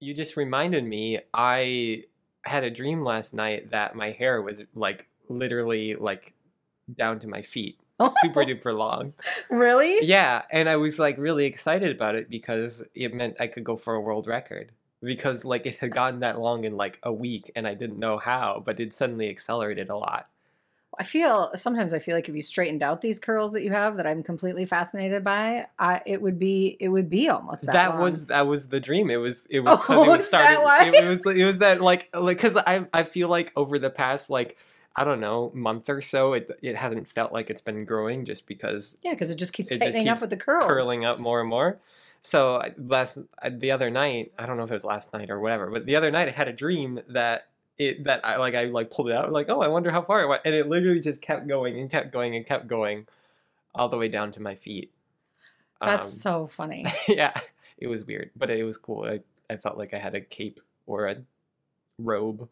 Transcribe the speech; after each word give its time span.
you 0.00 0.14
just 0.14 0.36
reminded 0.36 0.84
me. 0.84 1.20
I 1.32 2.04
had 2.42 2.64
a 2.64 2.70
dream 2.70 3.02
last 3.02 3.34
night 3.34 3.70
that 3.70 3.96
my 3.96 4.12
hair 4.12 4.40
was 4.40 4.60
like 4.74 5.08
literally 5.28 5.94
like 5.94 6.32
down 6.94 7.18
to 7.20 7.28
my 7.28 7.42
feet, 7.42 7.78
oh. 8.00 8.12
super 8.20 8.44
duper 8.44 8.76
long. 8.76 9.14
really? 9.50 10.04
Yeah, 10.06 10.42
and 10.50 10.68
I 10.68 10.76
was 10.76 10.98
like 10.98 11.18
really 11.18 11.46
excited 11.46 11.94
about 11.94 12.14
it 12.14 12.30
because 12.30 12.84
it 12.94 13.14
meant 13.14 13.36
I 13.40 13.46
could 13.46 13.64
go 13.64 13.76
for 13.76 13.94
a 13.94 14.00
world 14.00 14.26
record. 14.26 14.72
Because 15.02 15.44
like 15.44 15.66
it 15.66 15.76
had 15.76 15.94
gotten 15.94 16.20
that 16.20 16.40
long 16.40 16.64
in 16.64 16.76
like 16.76 16.98
a 17.02 17.12
week 17.12 17.52
and 17.54 17.68
I 17.68 17.74
didn't 17.74 17.98
know 17.98 18.18
how, 18.18 18.62
but 18.64 18.80
it 18.80 18.94
suddenly 18.94 19.28
accelerated 19.28 19.90
a 19.90 19.96
lot. 19.96 20.28
I 20.98 21.04
feel 21.04 21.50
sometimes 21.56 21.92
I 21.92 21.98
feel 21.98 22.14
like 22.14 22.28
if 22.28 22.34
you 22.34 22.42
straightened 22.42 22.82
out 22.82 23.00
these 23.00 23.18
curls 23.18 23.52
that 23.52 23.62
you 23.62 23.70
have 23.70 23.96
that 23.98 24.06
I'm 24.06 24.22
completely 24.22 24.64
fascinated 24.64 25.22
by, 25.22 25.66
I, 25.78 26.00
it 26.06 26.22
would 26.22 26.38
be 26.38 26.76
it 26.80 26.88
would 26.88 27.10
be 27.10 27.28
almost 27.28 27.66
that. 27.66 27.72
That, 27.72 27.90
long. 27.90 28.00
was 28.00 28.26
that 28.26 28.46
was 28.46 28.68
the 28.68 28.80
dream. 28.80 29.10
It 29.10 29.16
was 29.16 29.46
it 29.50 29.60
was 29.64 29.78
because 29.78 29.96
Oh, 29.96 30.04
it 30.04 30.08
was 30.08 30.26
started. 30.26 30.88
It, 30.88 31.04
it 31.04 31.06
was 31.06 31.26
it 31.26 31.44
was 31.44 31.58
that 31.58 31.80
like 31.80 32.08
like 32.14 32.38
because 32.38 32.56
I 32.56 32.86
I 32.92 33.04
feel 33.04 33.28
like 33.28 33.52
over 33.56 33.78
the 33.78 33.90
past 33.90 34.30
like 34.30 34.56
I 34.94 35.04
don't 35.04 35.20
know 35.20 35.50
month 35.54 35.88
or 35.90 36.00
so 36.00 36.32
it 36.32 36.50
it 36.62 36.76
hasn't 36.76 37.08
felt 37.08 37.32
like 37.32 37.50
it's 37.50 37.60
been 37.60 37.84
growing 37.84 38.24
just 38.24 38.46
because 38.46 38.96
yeah, 39.02 39.12
because 39.12 39.30
it 39.30 39.36
just 39.36 39.52
keeps 39.52 39.70
it 39.70 39.74
just 39.74 39.84
tightening 39.84 40.08
up 40.08 40.20
with 40.20 40.30
the 40.30 40.36
curls. 40.36 40.66
curling 40.66 41.04
up 41.04 41.18
more 41.18 41.40
and 41.40 41.50
more. 41.50 41.78
So 42.22 42.62
last 42.78 43.18
the 43.48 43.70
other 43.70 43.90
night, 43.90 44.32
I 44.38 44.46
don't 44.46 44.56
know 44.56 44.64
if 44.64 44.70
it 44.70 44.74
was 44.74 44.84
last 44.84 45.12
night 45.12 45.30
or 45.30 45.38
whatever, 45.38 45.70
but 45.70 45.84
the 45.84 45.96
other 45.96 46.10
night 46.10 46.28
I 46.28 46.32
had 46.32 46.48
a 46.48 46.52
dream 46.52 47.00
that 47.08 47.48
it 47.78 48.04
that 48.04 48.24
I 48.24 48.36
like 48.36 48.54
I 48.54 48.64
like 48.64 48.90
pulled 48.90 49.08
it 49.10 49.14
out 49.14 49.30
like 49.32 49.50
oh 49.50 49.60
I 49.60 49.68
wonder 49.68 49.90
how 49.90 50.02
far 50.02 50.22
it 50.22 50.28
went 50.28 50.42
and 50.44 50.54
it 50.54 50.68
literally 50.68 51.00
just 51.00 51.20
kept 51.20 51.46
going 51.46 51.78
and 51.78 51.90
kept 51.90 52.10
going 52.12 52.34
and 52.34 52.46
kept 52.46 52.66
going 52.68 53.06
all 53.74 53.88
the 53.88 53.98
way 53.98 54.08
down 54.08 54.32
to 54.32 54.40
my 54.42 54.54
feet. 54.54 54.92
That's 55.80 56.08
Um, 56.08 56.14
so 56.14 56.46
funny. 56.46 56.86
yeah, 57.08 57.34
it 57.78 57.86
was 57.88 58.04
weird, 58.04 58.30
but 58.36 58.50
it 58.50 58.64
was 58.64 58.78
cool. 58.78 59.04
I 59.04 59.20
I 59.52 59.56
felt 59.56 59.76
like 59.78 59.92
I 59.94 59.98
had 59.98 60.14
a 60.14 60.20
cape 60.20 60.60
or 60.86 61.06
a 61.06 61.16
robe 61.98 62.48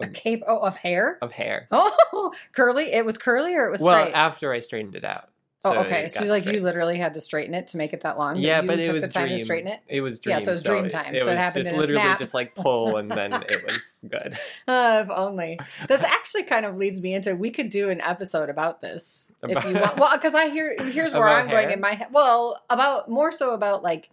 A 0.00 0.08
cape 0.08 0.42
oh, 0.46 0.58
of 0.58 0.76
hair. 0.76 1.18
of 1.22 1.32
hair. 1.32 1.68
Oh, 1.72 2.32
curly. 2.52 2.92
It 2.92 3.04
was 3.06 3.16
curly 3.18 3.54
or 3.54 3.66
it 3.66 3.70
was 3.70 3.80
Well, 3.82 3.98
straight. 4.02 4.14
after 4.14 4.52
I 4.52 4.58
straightened 4.60 4.94
it 4.94 5.04
out. 5.04 5.29
Oh, 5.64 5.78
okay. 5.80 6.08
So 6.08 6.24
like 6.24 6.42
straight. 6.42 6.56
you 6.56 6.62
literally 6.62 6.98
had 6.98 7.14
to 7.14 7.20
straighten 7.20 7.54
it 7.54 7.68
to 7.68 7.76
make 7.76 7.92
it 7.92 8.02
that 8.02 8.18
long. 8.18 8.36
Yeah, 8.36 8.62
you 8.62 8.66
but 8.66 8.78
it 8.78 8.92
was 8.92 9.02
the 9.02 9.08
time 9.08 9.26
dream. 9.26 9.38
to 9.38 9.44
straighten 9.44 9.68
it. 9.68 9.80
It 9.88 10.00
was 10.00 10.18
dream. 10.18 10.36
Yeah, 10.36 10.38
so 10.40 10.50
it 10.50 10.54
was 10.54 10.62
dream 10.62 10.88
time, 10.88 11.14
It, 11.14 11.20
so 11.20 11.26
it 11.26 11.30
was 11.30 11.38
happened 11.38 11.64
just 11.64 11.74
in 11.74 11.76
a 11.76 11.78
literally 11.80 12.02
snap. 12.02 12.18
just 12.18 12.34
like 12.34 12.54
pull, 12.54 12.96
and 12.98 13.10
then 13.10 13.32
it 13.34 13.64
was 13.64 14.00
good. 14.08 14.38
Uh, 14.66 15.04
if 15.04 15.10
only. 15.10 15.58
This 15.88 16.02
actually 16.04 16.44
kind 16.44 16.64
of 16.64 16.76
leads 16.76 17.00
me 17.00 17.14
into 17.14 17.34
we 17.36 17.50
could 17.50 17.70
do 17.70 17.90
an 17.90 18.00
episode 18.00 18.48
about 18.48 18.80
this 18.80 19.34
if 19.42 19.64
you 19.64 19.74
want. 19.74 19.96
Well, 19.98 20.16
because 20.16 20.34
I 20.34 20.48
hear 20.48 20.76
here's 20.80 21.12
where 21.12 21.28
I'm 21.28 21.48
going 21.48 21.70
in 21.70 21.80
my 21.80 21.92
head. 21.92 22.08
Well, 22.10 22.62
about 22.70 23.10
more 23.10 23.32
so 23.32 23.54
about 23.54 23.82
like. 23.82 24.10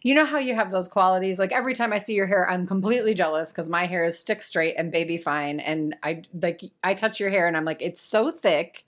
You 0.00 0.14
know 0.14 0.24
how 0.24 0.38
you 0.38 0.54
have 0.54 0.70
those 0.70 0.86
qualities? 0.86 1.40
Like 1.40 1.50
every 1.50 1.74
time 1.74 1.92
I 1.92 1.98
see 1.98 2.14
your 2.14 2.28
hair, 2.28 2.48
I'm 2.48 2.68
completely 2.68 3.14
jealous 3.14 3.50
because 3.50 3.68
my 3.68 3.86
hair 3.86 4.04
is 4.04 4.16
stick 4.16 4.40
straight 4.42 4.76
and 4.78 4.92
baby 4.92 5.18
fine, 5.18 5.58
and 5.58 5.96
I 6.04 6.22
like 6.40 6.62
I 6.84 6.94
touch 6.94 7.18
your 7.18 7.30
hair 7.30 7.48
and 7.48 7.56
I'm 7.56 7.64
like, 7.64 7.82
it's 7.82 8.00
so 8.00 8.30
thick, 8.30 8.84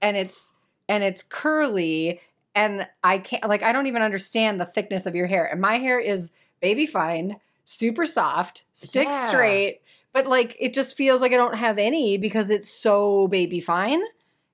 and 0.00 0.16
it's 0.16 0.54
and 0.88 1.02
it's 1.04 1.22
curly, 1.22 2.20
and 2.54 2.86
I 3.02 3.18
can't 3.18 3.46
like 3.48 3.62
I 3.62 3.72
don't 3.72 3.86
even 3.86 4.02
understand 4.02 4.60
the 4.60 4.66
thickness 4.66 5.06
of 5.06 5.14
your 5.14 5.26
hair, 5.26 5.46
and 5.46 5.60
my 5.60 5.78
hair 5.78 5.98
is 5.98 6.32
baby 6.60 6.86
fine, 6.86 7.36
super 7.64 8.06
soft, 8.06 8.64
stick 8.72 9.08
Yeah. 9.08 9.28
straight, 9.28 9.80
but 10.12 10.26
like 10.26 10.56
it 10.58 10.74
just 10.74 10.96
feels 10.96 11.20
like 11.20 11.32
I 11.32 11.36
don't 11.36 11.56
have 11.56 11.78
any 11.78 12.16
because 12.16 12.50
it's 12.50 12.70
so 12.70 13.28
baby 13.28 13.60
fine, 13.60 14.02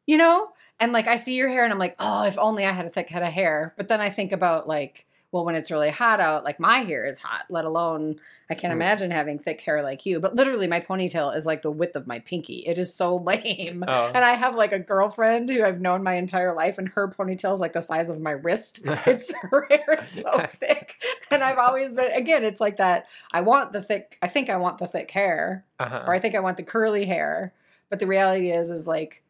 you 0.06 0.16
know? 0.16 0.48
And 0.78 0.92
like 0.92 1.06
I 1.06 1.16
see 1.16 1.34
your 1.36 1.48
hair 1.50 1.62
and 1.64 1.72
I'm 1.72 1.78
like, 1.78 1.94
oh, 1.98 2.24
if 2.24 2.38
only 2.38 2.64
I 2.64 2.72
had 2.72 2.86
a 2.86 2.90
thick 2.90 3.10
head 3.10 3.22
of 3.22 3.32
hair. 3.32 3.74
But 3.76 3.88
then 3.88 4.00
I 4.00 4.08
think 4.08 4.32
about 4.32 4.66
like, 4.66 5.04
well, 5.32 5.44
when 5.44 5.54
it's 5.54 5.70
really 5.70 5.90
hot 5.90 6.18
out, 6.20 6.42
like 6.44 6.58
my 6.58 6.78
hair 6.78 7.06
is 7.06 7.18
hot, 7.20 7.44
let 7.48 7.64
alone 7.64 8.18
I 8.50 8.54
can't 8.54 8.72
Mm. 8.72 8.76
imagine 8.76 9.10
having 9.12 9.38
thick 9.38 9.60
hair 9.60 9.80
like 9.80 10.04
you. 10.04 10.18
But 10.18 10.34
literally, 10.34 10.66
my 10.66 10.80
ponytail 10.80 11.36
is 11.36 11.46
like 11.46 11.62
the 11.62 11.70
width 11.70 11.94
of 11.94 12.06
my 12.08 12.18
pinky. 12.18 12.64
It 12.66 12.78
is 12.78 12.92
so 12.92 13.14
lame. 13.30 13.84
Oh. 13.86 14.10
And 14.12 14.24
I 14.24 14.30
have 14.32 14.56
like 14.56 14.72
a 14.72 14.78
girlfriend 14.80 15.48
who 15.48 15.62
I've 15.64 15.80
known 15.80 16.02
my 16.02 16.14
entire 16.14 16.52
life, 16.54 16.78
and 16.78 16.88
her 16.90 17.06
ponytail 17.08 17.54
is 17.54 17.60
like 17.60 17.74
the 17.74 17.80
size 17.80 18.08
of 18.08 18.20
my 18.20 18.32
wrist. 18.32 18.80
It's 19.06 19.32
her 19.50 19.66
hair 19.70 19.98
is 20.00 20.08
so 20.08 20.46
thick, 20.60 20.96
and 21.30 21.44
I've 21.44 21.58
always 21.58 21.94
been 21.94 22.10
again. 22.12 22.44
It's 22.44 22.60
like 22.60 22.78
that. 22.78 23.06
I 23.32 23.40
want 23.42 23.72
the 23.72 23.82
thick. 23.82 24.18
I 24.20 24.26
think 24.28 24.50
I 24.50 24.56
want 24.56 24.78
the 24.78 24.86
thick 24.88 25.10
hair, 25.12 25.64
Uh-huh. 25.78 26.04
or 26.06 26.12
I 26.14 26.18
think 26.18 26.34
I 26.34 26.40
want 26.40 26.56
the 26.56 26.62
curly 26.64 27.06
hair. 27.06 27.52
But 27.88 27.98
the 28.00 28.06
reality 28.06 28.50
is, 28.52 28.70
is 28.70 28.86
like, 28.86 29.22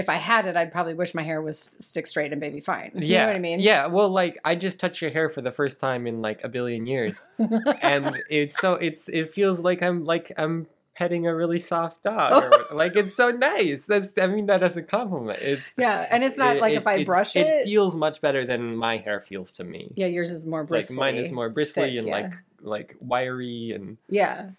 if 0.00 0.08
I 0.08 0.16
had 0.16 0.46
it, 0.46 0.56
I'd 0.56 0.72
probably 0.72 0.94
wish 0.94 1.14
my 1.14 1.22
hair 1.22 1.40
was 1.40 1.58
stick 1.78 2.06
straight 2.08 2.32
and 2.32 2.40
baby 2.40 2.60
fine. 2.60 2.90
You 3.00 3.06
yeah, 3.06 3.20
know 3.22 3.26
what 3.28 3.36
I 3.36 3.40
mean? 3.40 3.60
Yeah, 3.60 3.86
well, 3.86 4.08
like 4.08 4.38
I 4.44 4.54
just 4.56 4.80
touched 4.80 5.00
your 5.00 5.10
hair 5.12 5.28
for 5.28 5.40
the 5.42 5.52
first 5.52 5.78
time 5.78 6.06
in 6.06 6.20
like 6.22 6.42
a 6.42 6.48
billion 6.48 6.86
years, 6.86 7.28
and 7.82 8.20
it's 8.28 8.58
so 8.58 8.74
it's 8.74 9.08
it 9.08 9.32
feels 9.32 9.60
like 9.60 9.82
I'm 9.82 10.04
like 10.04 10.32
I'm 10.36 10.66
petting 10.96 11.26
a 11.26 11.34
really 11.34 11.58
soft 11.60 12.02
dog. 12.02 12.42
Or, 12.70 12.76
like 12.76 12.94
it's 12.96 13.14
so 13.14 13.30
nice. 13.30 13.86
That's 13.86 14.12
I 14.18 14.26
mean 14.26 14.46
that 14.46 14.62
as 14.62 14.76
a 14.76 14.82
compliment. 14.82 15.38
It's 15.40 15.72
yeah, 15.78 16.06
and 16.10 16.22
it's 16.24 16.36
not 16.38 16.56
it- 16.56 16.62
like 16.62 16.72
it- 16.74 16.76
if 16.82 16.86
I 16.86 16.94
it- 16.96 17.06
brush 17.06 17.36
it. 17.36 17.46
it 17.46 17.64
feels 17.64 17.94
much 17.96 18.20
better 18.20 18.44
than 18.44 18.76
my 18.76 18.96
hair 18.98 19.20
feels 19.20 19.52
to 19.52 19.64
me. 19.64 19.92
yeah, 19.96 20.06
yours 20.06 20.30
is 20.30 20.44
more 20.46 20.64
bristly. 20.64 20.96
like 20.96 21.14
mine 21.14 21.24
is 21.24 21.30
more 21.32 21.48
bristly 21.50 21.84
thick, 21.90 21.98
and 21.98 22.06
yeah. 22.08 22.12
like 22.14 22.32
like 22.62 22.96
wiry 23.00 23.72
and 23.74 23.96
Yeah. 24.08 24.50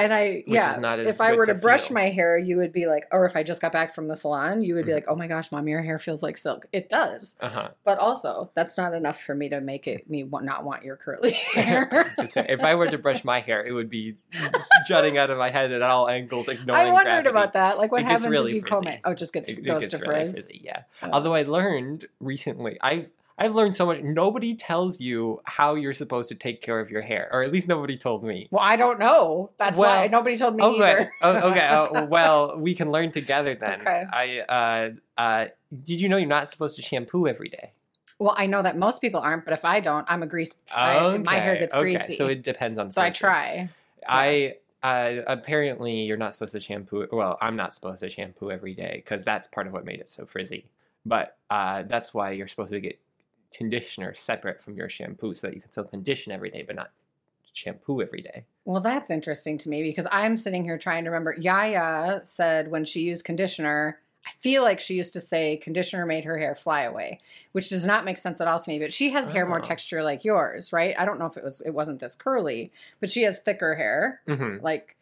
And 0.00 0.12
I, 0.14 0.42
Which 0.46 0.54
yeah, 0.54 0.72
is 0.72 0.78
not 0.78 0.98
as 1.00 1.06
if 1.14 1.20
I 1.20 1.34
were 1.34 1.46
to 1.46 1.52
to 1.54 1.58
brush 1.58 1.88
feel. 1.88 1.94
my 1.94 2.08
hair, 2.10 2.38
you 2.38 2.56
would 2.56 2.72
be 2.72 2.86
like, 2.86 3.06
or 3.12 3.26
if 3.26 3.36
I 3.36 3.42
just 3.42 3.60
got 3.60 3.72
back 3.72 3.94
from 3.94 4.08
the 4.08 4.16
salon, 4.16 4.62
you 4.62 4.74
would 4.74 4.86
be 4.86 4.92
Mhm. 4.92 4.94
like, 4.96 5.04
oh 5.08 5.14
my 5.16 5.26
gosh, 5.26 5.52
mom, 5.52 5.68
your 5.68 5.82
hair 5.82 5.98
feels 5.98 6.22
like 6.22 6.36
silk. 6.36 6.66
It 6.72 6.88
does. 6.88 7.36
uh 7.40 7.48
huh. 7.48 7.68
But 7.84 7.98
also, 7.98 8.50
that's 8.54 8.76
not 8.78 8.94
enough 8.94 9.20
for 9.20 9.34
me 9.34 9.48
to 9.50 9.60
make 9.60 9.86
it 9.86 10.08
me 10.08 10.22
not 10.24 10.64
want 10.64 10.84
your 10.84 10.96
curly 10.96 11.32
hair. 11.54 12.14
if 12.18 12.60
I 12.62 12.74
were 12.74 12.88
to 12.88 12.98
brush 12.98 13.24
my 13.24 13.40
hair, 13.40 13.64
it 13.64 13.72
would 13.72 13.90
be 13.90 14.16
jutting 14.86 15.18
out 15.18 15.30
of 15.30 15.38
my 15.38 15.50
head 15.50 15.72
at 15.72 15.82
all 15.82 16.08
angles, 16.08 16.48
ignoring 16.48 16.88
I 16.88 16.90
wondered 16.92 17.10
gravity. 17.24 17.28
about 17.30 17.52
that. 17.54 17.78
Like, 17.78 17.92
what 17.92 18.00
It 18.02 18.06
happens 18.06 18.28
really 18.28 18.50
if 18.52 18.56
you 18.56 18.62
comb 18.62 18.86
it? 18.86 19.00
Oh, 19.04 19.10
it 19.12 19.18
just 19.18 19.32
gets 19.32 19.48
It, 19.48 19.58
it 19.58 19.64
goes 19.64 19.80
gets 19.80 19.92
to 19.96 19.98
really 20.00 20.20
frizz. 20.22 20.32
frizzy, 20.32 20.60
yeah. 20.64 20.82
Oh. 21.02 21.10
Although 21.12 21.34
I 21.34 21.42
learned 21.42 22.06
recently, 22.20 22.78
I've 22.80 23.06
I've 23.40 23.54
learned 23.54 23.74
so 23.74 23.86
much. 23.86 24.02
Nobody 24.02 24.54
tells 24.54 25.00
you 25.00 25.40
how 25.44 25.74
you're 25.74 25.94
supposed 25.94 26.28
to 26.28 26.34
take 26.34 26.60
care 26.60 26.78
of 26.78 26.90
your 26.90 27.00
hair, 27.00 27.30
or 27.32 27.42
at 27.42 27.50
least 27.50 27.68
nobody 27.68 27.96
told 27.96 28.22
me. 28.22 28.48
Well, 28.50 28.62
I 28.62 28.76
don't 28.76 28.98
know. 28.98 29.50
That's 29.56 29.78
why 29.78 30.08
nobody 30.08 30.36
told 30.36 30.56
me 30.56 30.62
Okay, 30.62 30.90
either. 30.90 31.12
oh, 31.22 31.50
okay. 31.50 31.66
uh, 31.66 32.04
well, 32.08 32.58
we 32.58 32.74
can 32.74 32.92
learn 32.92 33.12
together 33.12 33.54
then. 33.54 33.80
Okay. 33.80 34.04
I 34.12 34.40
uh, 35.18 35.20
uh, 35.20 35.46
did 35.84 36.02
you 36.02 36.08
know 36.10 36.18
you're 36.18 36.28
not 36.28 36.50
supposed 36.50 36.76
to 36.76 36.82
shampoo 36.82 37.26
every 37.26 37.48
day? 37.48 37.72
well, 38.20 38.34
I 38.36 38.44
know 38.44 38.62
that 38.62 38.76
most 38.76 39.00
people 39.00 39.18
aren't, 39.20 39.46
but 39.46 39.54
if 39.54 39.64
I 39.64 39.80
don't, 39.80 40.04
I'm 40.06 40.22
a 40.22 40.26
grease. 40.26 40.52
I, 40.70 41.16
my 41.16 41.36
hair 41.36 41.56
gets 41.56 41.74
okay, 41.74 41.80
greasy. 41.80 42.16
So 42.16 42.26
it 42.26 42.42
depends 42.42 42.78
on. 42.78 42.90
so 42.90 43.00
I 43.00 43.08
try. 43.08 43.70
I 44.06 44.56
uh, 44.82 45.22
apparently 45.26 46.02
you're 46.02 46.18
not 46.18 46.34
supposed 46.34 46.52
to 46.52 46.60
shampoo. 46.60 47.06
Well, 47.10 47.38
I'm 47.40 47.56
not 47.56 47.74
supposed 47.74 48.00
to 48.00 48.10
shampoo 48.10 48.50
every 48.50 48.74
day 48.74 48.92
because 48.96 49.24
that's 49.24 49.48
part 49.48 49.66
of 49.66 49.72
what 49.72 49.86
made 49.86 50.00
it 50.00 50.10
so 50.10 50.26
frizzy. 50.26 50.66
But 51.06 51.38
uh, 51.48 51.84
that's 51.86 52.12
why 52.12 52.32
you're 52.32 52.48
supposed 52.48 52.72
to 52.72 52.80
get 52.80 52.98
conditioner 53.52 54.14
separate 54.14 54.62
from 54.62 54.76
your 54.76 54.88
shampoo 54.88 55.34
so 55.34 55.46
that 55.48 55.54
you 55.54 55.60
can 55.62 55.70
still 55.72 55.84
condition 55.84 56.32
every 56.32 56.50
day, 56.50 56.62
but 56.66 56.76
not 56.76 56.90
shampoo 57.52 58.00
every 58.00 58.22
day. 58.22 58.44
Well, 58.64 58.80
that's 58.80 59.10
interesting 59.10 59.58
to 59.58 59.68
me 59.68 59.82
because 59.82 60.06
I'm 60.12 60.36
sitting 60.36 60.62
here 60.64 60.78
trying 60.78 61.04
to 61.04 61.10
remember. 61.10 61.34
Yaya 61.38 62.20
said 62.24 62.70
when 62.70 62.84
she 62.84 63.00
used 63.00 63.24
conditioner, 63.24 63.98
I 64.24 64.30
feel 64.42 64.62
like 64.62 64.78
she 64.78 64.94
used 64.94 65.14
to 65.14 65.20
say 65.20 65.56
conditioner 65.56 66.06
made 66.06 66.24
her 66.24 66.38
hair 66.38 66.54
fly 66.54 66.82
away, 66.82 67.18
which 67.52 67.70
does 67.70 67.86
not 67.86 68.04
make 68.04 68.18
sense 68.18 68.40
at 68.40 68.46
all 68.46 68.58
to 68.60 68.70
me. 68.70 68.78
But 68.78 68.92
she 68.92 69.10
has 69.10 69.28
hair 69.28 69.46
more 69.46 69.60
Oh. 69.60 69.64
texture 69.64 70.02
like 70.02 70.24
yours, 70.24 70.72
right? 70.72 70.94
I 70.98 71.04
don't 71.04 71.18
know 71.18 71.26
if 71.26 71.36
it 71.36 71.42
was 71.42 71.60
it 71.62 71.70
wasn't 71.70 72.00
this 72.00 72.14
curly, 72.14 72.70
but 73.00 73.10
she 73.10 73.22
has 73.22 73.40
thicker 73.40 73.74
hair, 73.74 74.20
Mm-hmm. 74.28 74.62
like 74.62 74.96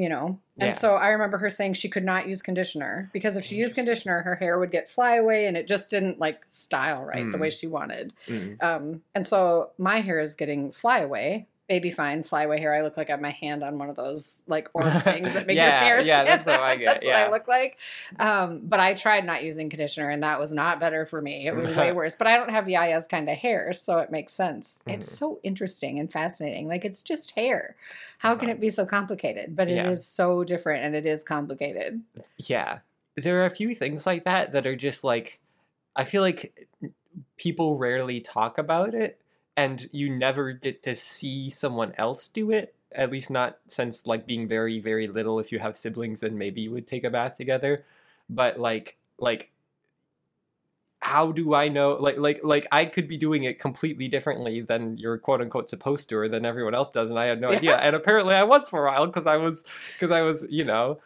you 0.00 0.08
know. 0.08 0.38
And 0.58 0.68
Yeah. 0.68 0.72
so 0.72 0.94
I 0.94 1.08
remember 1.08 1.36
her 1.38 1.50
saying 1.50 1.74
she 1.74 1.88
could 1.88 2.04
not 2.04 2.26
use 2.26 2.40
conditioner 2.42 3.10
because 3.12 3.36
if 3.36 3.44
she 3.44 3.56
used 3.56 3.74
conditioner, 3.74 4.22
her 4.22 4.34
hair 4.36 4.58
would 4.58 4.70
get 4.70 4.88
fly 4.90 5.16
away 5.16 5.46
and 5.46 5.56
it 5.56 5.66
just 5.68 5.90
didn't 5.90 6.18
like 6.18 6.38
style 6.46 7.02
right 7.04 7.30
the 7.32 7.36
Mm. 7.38 7.40
way 7.40 7.50
she 7.50 7.66
wanted. 7.66 8.12
mm 8.26 8.56
Um, 8.62 9.02
and 9.14 9.26
so 9.26 9.70
my 9.78 10.00
hair 10.00 10.18
is 10.20 10.34
getting 10.34 10.72
flyaway, 10.72 11.46
baby 11.70 11.92
fine 11.92 12.24
flyaway 12.24 12.58
hair. 12.58 12.74
I 12.74 12.82
look 12.82 12.96
like 12.96 13.10
I 13.10 13.12
have 13.12 13.20
my 13.20 13.30
hand 13.30 13.62
on 13.62 13.78
one 13.78 13.88
of 13.88 13.94
those 13.94 14.44
like 14.48 14.68
orb 14.74 14.92
things 15.04 15.32
that 15.34 15.46
make 15.46 15.56
Yeah, 15.56 15.66
your 15.66 15.88
hair. 15.88 16.02
Stand 16.02 16.06
yeah, 16.08 16.24
that's 16.24 16.46
what 16.46 16.58
I 16.60 16.74
get, 16.76 16.84
That's 16.86 17.04
what. 17.06 17.14
I 17.14 17.30
look 17.30 17.46
like. 17.46 17.78
Um, 18.18 18.62
but 18.64 18.80
I 18.80 18.94
tried 18.94 19.24
not 19.24 19.44
using 19.44 19.70
conditioner, 19.70 20.10
and 20.10 20.24
that 20.24 20.40
was 20.40 20.52
not 20.52 20.80
better 20.80 21.06
for 21.06 21.22
me. 21.22 21.46
It 21.46 21.54
was 21.54 21.72
way 21.76 21.92
worse. 21.92 22.16
But 22.16 22.26
I 22.26 22.36
don't 22.36 22.50
have 22.50 22.64
Yaya's 22.66 23.06
kind 23.06 23.30
of 23.30 23.38
hair, 23.38 23.72
so 23.72 23.98
it 23.98 24.10
makes 24.10 24.32
sense. 24.32 24.82
It's 24.88 25.08
Mhm. 25.08 25.16
so 25.16 25.40
interesting 25.44 26.00
and 26.00 26.10
fascinating. 26.10 26.66
Like 26.66 26.84
it's 26.84 27.04
just 27.04 27.30
hair. 27.36 27.76
How 28.18 28.34
can 28.34 28.48
Uh-huh. 28.48 28.56
it 28.56 28.60
be 28.60 28.70
so 28.70 28.84
complicated? 28.84 29.54
But 29.54 29.68
it 29.68 29.78
is 29.86 30.00
Yeah. 30.00 30.24
so 30.26 30.42
different, 30.42 30.84
and 30.84 30.96
it 30.96 31.06
is 31.06 31.22
complicated. 31.22 32.02
Yeah. 32.36 32.80
There 33.16 33.40
are 33.42 33.46
a 33.46 33.50
few 33.54 33.76
things 33.76 34.06
like 34.06 34.24
that 34.24 34.50
that 34.52 34.66
are 34.66 34.74
just 34.76 35.04
like, 35.04 35.38
I 35.94 36.02
feel 36.02 36.22
like 36.22 36.68
people 37.36 37.76
rarely 37.78 38.20
talk 38.20 38.58
about 38.58 38.92
it 38.94 39.20
and 39.56 39.88
you 39.92 40.08
never 40.10 40.52
get 40.52 40.82
to 40.84 40.96
see 40.96 41.50
someone 41.50 41.92
else 41.98 42.28
do 42.28 42.50
it. 42.50 42.74
At 42.92 43.12
least 43.12 43.30
not 43.30 43.58
since 43.68 44.06
like 44.06 44.26
being 44.26 44.48
very, 44.48 44.80
very 44.80 45.06
little. 45.06 45.38
If 45.38 45.52
you 45.52 45.60
have 45.60 45.76
siblings, 45.76 46.20
then 46.20 46.36
maybe 46.36 46.62
you 46.62 46.72
would 46.72 46.88
take 46.88 47.04
a 47.04 47.10
bath 47.10 47.36
together. 47.36 47.84
But 48.28 48.58
like, 48.58 48.96
like, 49.18 49.50
how 51.00 51.32
do 51.32 51.54
I 51.54 51.68
know? 51.68 51.92
Like, 51.94 52.18
like, 52.18 52.40
like, 52.42 52.66
I 52.70 52.84
could 52.84 53.08
be 53.08 53.16
doing 53.16 53.44
it 53.44 53.58
completely 53.58 54.06
differently 54.08 54.60
than 54.60 54.98
you're 54.98 55.18
quote 55.18 55.40
unquote 55.40 55.68
supposed 55.68 56.08
to, 56.10 56.16
or 56.16 56.28
than 56.28 56.44
everyone 56.44 56.74
else 56.74 56.90
does, 56.90 57.10
and 57.10 57.18
I 57.18 57.26
had 57.26 57.40
no 57.40 57.50
Yeah. 57.50 57.56
idea. 57.56 57.76
And 57.76 57.96
apparently, 57.96 58.34
I 58.34 58.42
was 58.42 58.68
for 58.68 58.86
a 58.86 58.90
while 58.90 59.06
because 59.06 59.26
I 59.26 59.36
was, 59.36 59.64
because 59.94 60.10
I 60.10 60.22
was, 60.22 60.44
you 60.50 60.64
know, 60.64 61.00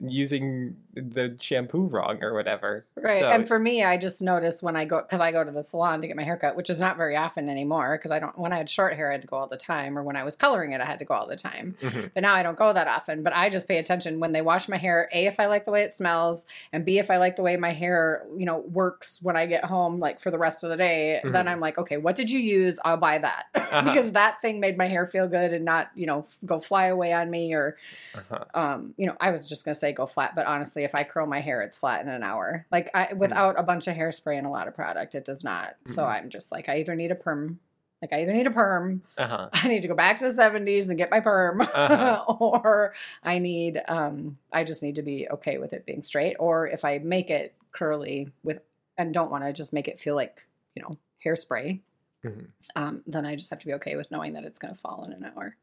using 0.00 0.76
the 0.94 1.36
shampoo 1.40 1.86
wrong 1.86 2.22
or 2.22 2.34
whatever. 2.34 2.86
Right. 2.96 3.20
So- 3.20 3.28
and 3.30 3.46
for 3.48 3.58
me, 3.58 3.82
I 3.84 3.96
just 3.96 4.22
notice 4.22 4.62
when 4.62 4.76
I 4.76 4.84
go, 4.84 5.02
because 5.02 5.20
I 5.20 5.32
go 5.32 5.42
to 5.44 5.50
the 5.50 5.62
salon 5.62 6.00
to 6.00 6.06
get 6.06 6.16
my 6.16 6.22
hair 6.22 6.36
cut, 6.36 6.56
which 6.56 6.70
is 6.70 6.80
not 6.80 6.96
very 6.96 7.16
often 7.16 7.48
anymore, 7.48 7.98
because 7.98 8.10
I 8.10 8.18
don't, 8.18 8.38
when 8.38 8.52
I 8.52 8.58
had 8.58 8.70
short 8.70 8.94
hair, 8.94 9.10
I 9.10 9.12
had 9.12 9.22
to 9.22 9.26
go 9.26 9.36
all 9.36 9.46
the 9.48 9.56
time, 9.56 9.98
or 9.98 10.02
when 10.02 10.16
I 10.16 10.22
was 10.24 10.36
coloring 10.36 10.72
it, 10.72 10.80
I 10.80 10.84
had 10.84 10.98
to 11.00 11.04
go 11.04 11.14
all 11.14 11.26
the 11.26 11.36
time. 11.36 11.76
Mhm. 11.82 12.10
But 12.14 12.22
now 12.22 12.34
I 12.34 12.42
don't 12.42 12.56
go 12.58 12.72
that 12.72 12.86
often. 12.88 13.22
But 13.22 13.32
I 13.34 13.50
just 13.50 13.68
pay 13.68 13.78
attention 13.78 14.20
when 14.20 14.32
they 14.32 14.42
wash 14.42 14.68
my 14.68 14.76
hair, 14.78 15.08
A, 15.12 15.26
if 15.26 15.38
I 15.40 15.46
like 15.46 15.64
the 15.64 15.70
way 15.72 15.82
it 15.82 15.92
smells, 15.92 16.46
and 16.72 16.84
B, 16.84 16.98
if 16.98 17.10
I 17.10 17.16
like 17.18 17.36
the 17.36 17.42
way 17.42 17.56
my 17.56 17.72
hair, 17.72 18.24
you 18.36 18.46
know, 18.46 18.58
works 18.58 19.20
when 19.22 19.36
I 19.36 19.46
get 19.46 19.64
home, 19.64 19.98
like 20.00 20.20
for 20.20 20.30
the 20.30 20.38
rest 20.38 20.64
of 20.64 20.70
the 20.70 20.76
day, 20.76 21.20
then 21.24 21.46
Mhm. 21.46 21.48
I'm 21.48 21.60
like, 21.60 21.78
okay, 21.78 21.96
what 21.96 22.16
did 22.16 22.30
you 22.30 22.38
use? 22.40 22.78
I'll 22.84 22.96
buy 22.96 23.18
that. 23.18 23.46
Uh-huh. 23.54 23.82
because 23.84 24.12
that 24.12 24.40
thing 24.40 24.60
made 24.60 24.78
my 24.78 24.86
hair 24.88 25.06
feel 25.06 25.26
good 25.28 25.52
and 25.52 25.64
not, 25.64 25.90
you 25.94 26.06
know, 26.06 26.26
go 26.46 26.60
fly 26.60 26.86
away 26.86 27.12
on 27.12 27.30
me 27.30 27.52
or, 27.54 27.76
Uh-huh. 28.14 28.44
um, 28.54 28.94
you 28.96 29.06
know, 29.06 29.16
I 29.20 29.30
was 29.34 29.46
just 29.46 29.64
gonna 29.66 29.74
say 29.74 29.92
go 29.92 30.06
flat, 30.06 30.34
but 30.34 30.46
honestly, 30.46 30.84
if 30.84 30.94
I 30.94 31.04
curl 31.04 31.26
my 31.26 31.40
hair, 31.40 31.60
it's 31.60 31.76
flat 31.76 32.00
in 32.00 32.08
an 32.08 32.22
hour. 32.22 32.66
Like 32.72 32.90
I, 32.94 33.12
without 33.12 33.58
a 33.58 33.62
bunch 33.62 33.86
of 33.86 33.94
hairspray 33.96 34.38
and 34.38 34.46
a 34.46 34.50
lot 34.50 34.66
of 34.68 34.74
product, 34.74 35.14
it 35.14 35.26
does 35.26 35.44
not. 35.44 35.76
So 35.86 36.02
Mhm. 36.04 36.08
I'm 36.08 36.30
just 36.30 36.50
like, 36.50 36.68
I 36.70 36.78
either 36.78 36.94
need 36.96 37.10
a 37.10 37.14
perm, 37.14 37.60
like 38.00 38.12
I 38.12 38.22
either 38.22 38.32
need 38.32 38.46
a 38.46 38.50
perm, 38.50 39.02
Uh-huh. 39.18 39.50
I 39.52 39.68
need 39.68 39.82
to 39.82 39.88
go 39.88 39.94
back 39.94 40.18
to 40.18 40.24
the 40.26 40.32
70s 40.42 40.88
and 40.88 40.96
get 40.96 41.10
my 41.10 41.20
perm, 41.20 41.60
Uh-huh. 41.60 42.24
or 42.40 42.94
I 43.22 43.38
need, 43.38 43.82
um, 43.88 44.38
I 44.52 44.64
just 44.64 44.82
need 44.82 44.94
to 44.96 45.02
be 45.02 45.28
okay 45.28 45.58
with 45.58 45.72
it 45.74 45.84
being 45.84 46.02
straight. 46.02 46.36
Or 46.38 46.66
if 46.66 46.84
I 46.84 46.98
make 46.98 47.28
it 47.30 47.54
curly 47.72 48.30
with, 48.42 48.60
and 48.96 49.12
don't 49.12 49.30
want 49.30 49.44
to 49.44 49.52
just 49.52 49.72
make 49.72 49.88
it 49.88 50.00
feel 50.00 50.14
like, 50.14 50.46
you 50.74 50.82
know, 50.82 50.96
hairspray, 51.24 51.80
Mhm. 52.24 52.46
um, 52.76 53.02
then 53.06 53.26
I 53.26 53.36
just 53.36 53.50
have 53.50 53.58
to 53.58 53.66
be 53.66 53.74
okay 53.74 53.96
with 53.96 54.10
knowing 54.10 54.32
that 54.34 54.44
it's 54.44 54.58
going 54.58 54.72
to 54.74 54.80
fall 54.80 55.04
in 55.04 55.12
an 55.12 55.24
hour. 55.36 55.56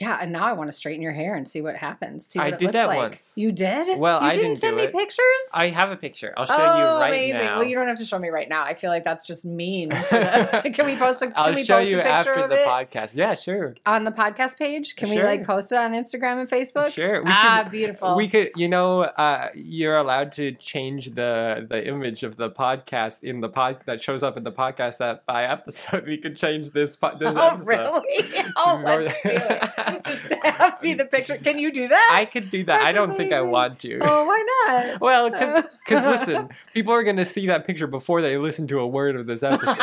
Yeah, 0.00 0.18
and 0.20 0.30
now 0.30 0.44
I 0.44 0.52
want 0.52 0.68
to 0.68 0.72
straighten 0.72 1.02
your 1.02 1.12
hair 1.12 1.34
and 1.34 1.46
see 1.46 1.60
what 1.60 1.74
happens. 1.74 2.24
See 2.24 2.38
I 2.38 2.44
what 2.44 2.54
it 2.54 2.58
did 2.58 2.66
looks 2.66 2.74
that 2.74 2.88
like. 2.88 2.98
once. 2.98 3.32
You 3.36 3.50
did? 3.50 3.98
Well, 3.98 4.20
you 4.20 4.28
I 4.28 4.32
didn't 4.32 4.48
didn't 4.50 4.60
send 4.60 4.76
me 4.76 4.84
it. 4.84 4.92
pictures. 4.92 5.24
I 5.54 5.68
have 5.70 5.90
a 5.90 5.96
picture. 5.96 6.32
I'll 6.36 6.46
show 6.46 6.54
oh, 6.56 6.78
you 6.78 7.00
right 7.00 7.08
amazing! 7.08 7.46
now. 7.46 7.58
Well, 7.58 7.66
you 7.66 7.74
don't 7.74 7.88
have 7.88 7.98
to 7.98 8.04
show 8.04 8.18
me 8.18 8.28
right 8.28 8.48
now. 8.48 8.62
I 8.62 8.74
feel 8.74 8.90
like 8.90 9.02
that's 9.02 9.26
just 9.26 9.44
mean. 9.44 9.90
can 10.10 10.86
we 10.86 10.96
post 10.96 11.22
a? 11.22 11.26
Can 11.26 11.32
I'll 11.34 11.54
we 11.54 11.64
show 11.64 11.78
post 11.78 11.90
you 11.90 11.98
a 11.98 12.04
picture 12.04 12.34
after 12.34 12.48
the 12.48 12.56
podcast. 12.56 13.16
Yeah, 13.16 13.34
sure. 13.34 13.74
on 13.86 14.04
the 14.04 14.12
podcast 14.12 14.56
page? 14.56 14.94
Can 14.94 15.10
we 15.10 15.20
like 15.20 15.44
post 15.44 15.72
it 15.72 15.78
on 15.78 15.92
Instagram 15.92 16.40
and 16.40 16.48
Facebook? 16.48 16.92
Sure. 16.92 17.22
We 17.22 17.30
ah, 17.30 17.60
can, 17.62 17.70
beautiful. 17.72 18.14
We 18.14 18.28
could, 18.28 18.52
you 18.54 18.68
know, 18.68 19.02
uh, 19.02 19.48
you're 19.54 19.96
allowed 19.96 20.30
to 20.32 20.52
change 20.52 21.14
the 21.16 21.66
the 21.68 21.86
image 21.86 22.22
of 22.22 22.36
the 22.36 22.50
podcast 22.50 23.24
in 23.24 23.40
the 23.40 23.48
pod 23.48 23.78
that 23.86 24.02
shows 24.02 24.22
up 24.22 24.36
in 24.36 24.44
the 24.44 24.52
podcast 24.52 25.00
app 25.00 25.26
by 25.26 25.44
episode. 25.44 26.06
We 26.08 26.16
could 26.16 26.36
change 26.36 26.70
this 26.70 26.96
po- 26.96 27.18
this 27.18 27.34
oh, 27.36 27.48
episode. 27.48 27.66
really? 27.66 28.24
Oh, 28.56 28.80
let's 28.82 29.22
do 29.22 29.30
it. 29.30 29.87
Just 30.04 30.32
have 30.42 30.82
me 30.82 30.94
the 30.94 31.04
picture. 31.04 31.36
Can 31.36 31.58
you 31.58 31.72
do 31.72 31.88
that? 31.88 32.10
I 32.12 32.24
could 32.24 32.50
do 32.50 32.64
that. 32.64 32.82
I 32.82 32.92
don't 32.92 33.16
think 33.16 33.32
I 33.32 33.40
want 33.42 33.78
to. 33.80 33.98
oh, 34.02 34.24
why 34.26 34.44
not? 34.66 35.00
Well, 35.00 35.30
because 35.30 35.64
listen, 35.90 36.48
people 36.74 36.92
are 36.92 37.02
gonna 37.02 37.24
see 37.24 37.46
that 37.46 37.66
picture 37.66 37.86
before 37.86 38.20
they 38.22 38.36
listen 38.36 38.66
to 38.68 38.80
a 38.80 38.86
word 38.86 39.16
of 39.16 39.26
this 39.26 39.42
episode. 39.42 39.78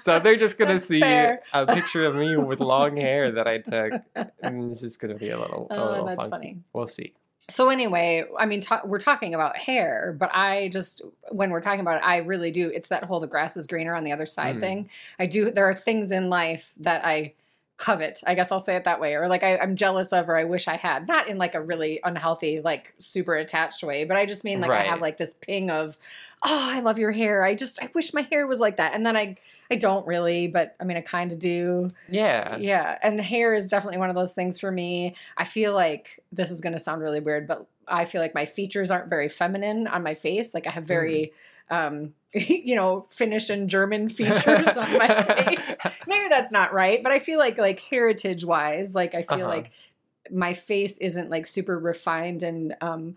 So 0.00 0.18
they're 0.18 0.36
just 0.36 0.56
gonna 0.58 0.74
That's 0.74 0.86
see 0.86 1.00
fair. 1.00 1.42
a 1.52 1.66
picture 1.66 2.04
of 2.04 2.14
me 2.14 2.36
with 2.36 2.60
long 2.60 2.96
hair 2.96 3.32
that 3.32 3.46
I 3.46 3.58
took, 3.58 4.02
and 4.42 4.70
this 4.70 4.82
is 4.82 4.96
gonna 4.96 5.14
be 5.16 5.30
a 5.30 5.38
little, 5.38 5.66
a 5.70 5.74
Oh, 5.76 5.90
little 5.90 6.06
that's 6.06 6.16
funky. 6.16 6.30
funny. 6.30 6.58
We'll 6.72 6.86
see. 6.86 7.12
So 7.48 7.68
anyway, 7.68 8.24
I 8.38 8.46
mean, 8.46 8.60
ta- 8.60 8.82
we're 8.84 9.00
talking 9.00 9.34
about 9.34 9.56
hair, 9.56 10.14
but 10.18 10.30
I 10.32 10.68
just 10.72 11.02
when 11.30 11.50
we're 11.50 11.60
talking 11.62 11.80
about 11.80 11.96
it, 11.96 12.04
I 12.06 12.18
really 12.18 12.50
do. 12.52 12.70
It's 12.72 12.88
that 12.88 13.04
whole 13.04 13.18
"the 13.20 13.26
grass 13.26 13.56
is 13.56 13.66
greener 13.66 13.94
on 13.94 14.04
the 14.04 14.12
other 14.12 14.26
side" 14.26 14.56
Mm. 14.56 14.60
thing. 14.60 14.90
I 15.18 15.26
do. 15.26 15.50
There 15.50 15.64
are 15.68 15.74
things 15.74 16.10
in 16.12 16.30
life 16.30 16.72
that 16.78 17.04
I 17.04 17.32
covet. 17.80 18.22
I 18.26 18.34
guess 18.34 18.52
I'll 18.52 18.60
say 18.60 18.76
it 18.76 18.84
that 18.84 19.00
way, 19.00 19.14
or 19.14 19.26
like 19.26 19.42
I, 19.42 19.56
I'm 19.56 19.74
jealous 19.74 20.12
of, 20.12 20.28
or 20.28 20.36
I 20.36 20.44
wish 20.44 20.68
I 20.68 20.76
had. 20.76 21.08
Not 21.08 21.28
in 21.28 21.38
like 21.38 21.54
a 21.54 21.60
really 21.60 21.98
unhealthy, 22.04 22.60
like 22.60 22.94
super 23.00 23.34
attached 23.34 23.82
way, 23.82 24.04
but 24.04 24.16
I 24.16 24.26
just 24.26 24.44
mean 24.44 24.60
like 24.60 24.70
I 24.70 24.84
have 24.84 25.00
like 25.00 25.16
this 25.16 25.34
ping 25.40 25.70
of, 25.70 25.98
oh, 26.42 26.68
I 26.70 26.80
love 26.80 26.98
your 26.98 27.10
hair. 27.10 27.42
I 27.44 27.54
just 27.54 27.82
I 27.82 27.88
wish 27.94 28.14
my 28.14 28.22
hair 28.22 28.46
was 28.46 28.60
like 28.60 28.76
that, 28.76 28.94
and 28.94 29.04
then 29.04 29.16
I 29.16 29.36
I 29.70 29.76
don't 29.76 30.06
really, 30.06 30.46
but 30.46 30.76
I 30.78 30.84
mean 30.84 30.98
I 30.98 31.00
kind 31.00 31.32
of 31.32 31.38
do. 31.38 31.90
Yeah. 32.08 32.58
Yeah, 32.58 32.98
and 33.02 33.20
hair 33.20 33.54
is 33.54 33.68
definitely 33.68 33.98
one 33.98 34.10
of 34.10 34.16
those 34.16 34.34
things 34.34 34.60
for 34.60 34.70
me. 34.70 35.16
I 35.36 35.44
feel 35.44 35.74
like 35.74 36.22
this 36.30 36.50
is 36.50 36.60
going 36.60 36.74
to 36.74 36.78
sound 36.78 37.00
really 37.00 37.20
weird, 37.20 37.48
but 37.48 37.66
I 37.88 38.04
feel 38.04 38.20
like 38.20 38.34
my 38.34 38.44
features 38.44 38.90
aren't 38.90 39.08
very 39.08 39.28
feminine 39.28 39.86
on 39.86 40.02
my 40.02 40.14
face. 40.14 40.54
Like 40.54 40.66
I 40.66 40.70
have 40.70 40.84
very, 40.84 41.14
mm. 41.14 41.32
Um, 41.70 42.14
you 42.34 42.74
know, 42.76 43.06
Finnish 43.10 43.50
and 43.50 43.68
German 43.70 44.08
features 44.08 44.68
on 44.68 44.98
my 44.98 45.22
face. 45.22 45.76
Maybe 46.06 46.28
that's 46.28 46.52
not 46.52 46.72
right, 46.72 47.02
but 47.02 47.12
I 47.12 47.18
feel 47.18 47.38
like 47.38 47.58
like 47.58 47.80
heritage 47.80 48.44
wise, 48.44 48.94
like 48.94 49.14
I 49.14 49.22
feel 49.22 49.46
Uh-huh. 49.46 49.48
like 49.48 49.70
my 50.30 50.52
face 50.54 50.96
isn't 50.98 51.30
like 51.30 51.46
super 51.46 51.78
refined 51.78 52.42
and 52.42 52.74
um 52.80 53.16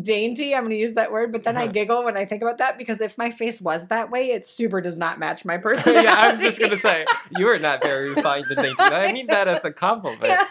dainty. 0.00 0.54
I'm 0.54 0.62
going 0.64 0.70
to 0.70 0.76
use 0.76 0.94
that 0.94 1.12
word, 1.12 1.30
but 1.32 1.44
then 1.44 1.56
I 1.56 1.64
Uh-huh. 1.64 1.72
giggle 1.72 2.04
when 2.04 2.16
I 2.16 2.24
think 2.24 2.42
about 2.42 2.58
that 2.58 2.78
because 2.78 3.00
if 3.00 3.16
my 3.18 3.30
face 3.30 3.60
was 3.60 3.88
that 3.88 4.10
way, 4.10 4.30
it 4.30 4.46
super 4.46 4.80
does 4.80 4.98
not 4.98 5.18
match 5.18 5.44
my 5.44 5.56
personality. 5.58 6.04
yeah, 6.08 6.14
I 6.16 6.30
was 6.32 6.40
just 6.40 6.58
gonna 6.58 6.78
say 6.78 7.06
you 7.30 7.48
are 7.48 7.58
not 7.58 7.82
very 7.82 8.10
refined 8.10 8.46
and 8.50 8.60
dainty. 8.60 8.82
I 8.82 9.12
mean 9.12 9.26
that 9.28 9.46
as 9.48 9.64
a 9.64 9.70
compliment. 9.72 10.24
Yeah. 10.24 10.44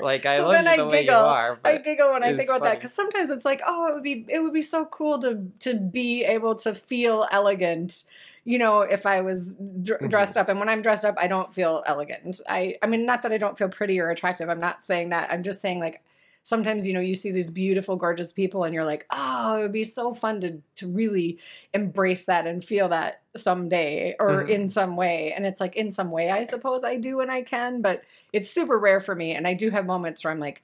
Like 0.00 0.26
I 0.26 0.38
So 0.38 0.44
love 0.44 0.52
then 0.54 0.66
you 0.66 0.72
I 0.72 0.76
the 0.76 0.86
way 0.86 1.00
you 1.02 1.06
giggle. 1.06 1.24
are, 1.24 1.58
I 1.64 1.78
giggle 1.78 2.12
when 2.12 2.22
I 2.24 2.32
think 2.32 2.48
about 2.48 2.64
that 2.64 2.78
because 2.78 2.94
sometimes 2.94 3.30
it's 3.30 3.44
like, 3.44 3.60
oh, 3.66 3.88
it 3.88 3.94
would 3.94 4.02
be 4.02 4.24
it 4.28 4.40
would 4.40 4.52
be 4.52 4.62
so 4.62 4.84
cool 4.86 5.20
to 5.20 5.50
to 5.60 5.74
be 5.74 6.24
able 6.24 6.54
to 6.56 6.74
feel 6.74 7.26
elegant, 7.30 8.04
you 8.44 8.58
know, 8.58 8.80
if 8.82 9.06
I 9.06 9.20
was 9.20 9.54
dr- 9.54 10.00
Mhm. 10.00 10.10
dressed 10.10 10.36
up. 10.36 10.48
And 10.48 10.58
when 10.58 10.68
I'm 10.68 10.82
dressed 10.82 11.04
up, 11.04 11.14
I 11.18 11.26
don't 11.28 11.54
feel 11.54 11.82
elegant. 11.86 12.40
I 12.48 12.76
I 12.82 12.86
mean, 12.86 13.06
not 13.06 13.22
that 13.22 13.32
I 13.32 13.38
don't 13.38 13.56
feel 13.56 13.68
pretty 13.68 14.00
or 14.00 14.10
attractive. 14.10 14.48
I'm 14.48 14.60
not 14.60 14.82
saying 14.82 15.10
that. 15.10 15.32
I'm 15.32 15.42
just 15.42 15.60
saying 15.60 15.80
like 15.80 16.02
sometimes 16.46 16.86
you 16.86 16.92
know 16.92 17.00
you 17.00 17.14
see 17.14 17.32
these 17.32 17.50
beautiful 17.50 17.96
gorgeous 17.96 18.32
people 18.32 18.62
and 18.64 18.72
you're 18.74 18.84
like 18.84 19.06
oh 19.10 19.56
it 19.58 19.62
would 19.62 19.72
be 19.72 19.82
so 19.82 20.12
fun 20.14 20.40
to 20.42 20.60
to 20.76 20.86
really 20.86 21.38
embrace 21.72 22.26
that 22.26 22.46
and 22.46 22.62
feel 22.64 22.88
that 22.90 23.22
someday 23.36 24.14
or 24.20 24.44
Mhm. 24.44 24.48
in 24.50 24.68
some 24.68 24.94
way 24.94 25.32
and 25.34 25.44
it's 25.46 25.60
like 25.60 25.74
in 25.74 25.90
some 25.90 26.10
way 26.10 26.30
i 26.30 26.44
suppose 26.44 26.84
i 26.84 26.96
do 26.96 27.16
when 27.16 27.30
i 27.30 27.40
can 27.42 27.80
but 27.82 28.02
it's 28.32 28.48
super 28.50 28.78
rare 28.78 29.00
for 29.00 29.14
me 29.14 29.32
and 29.32 29.46
i 29.48 29.54
do 29.54 29.70
have 29.70 29.86
moments 29.86 30.22
where 30.22 30.30
i'm 30.32 30.38
like 30.38 30.62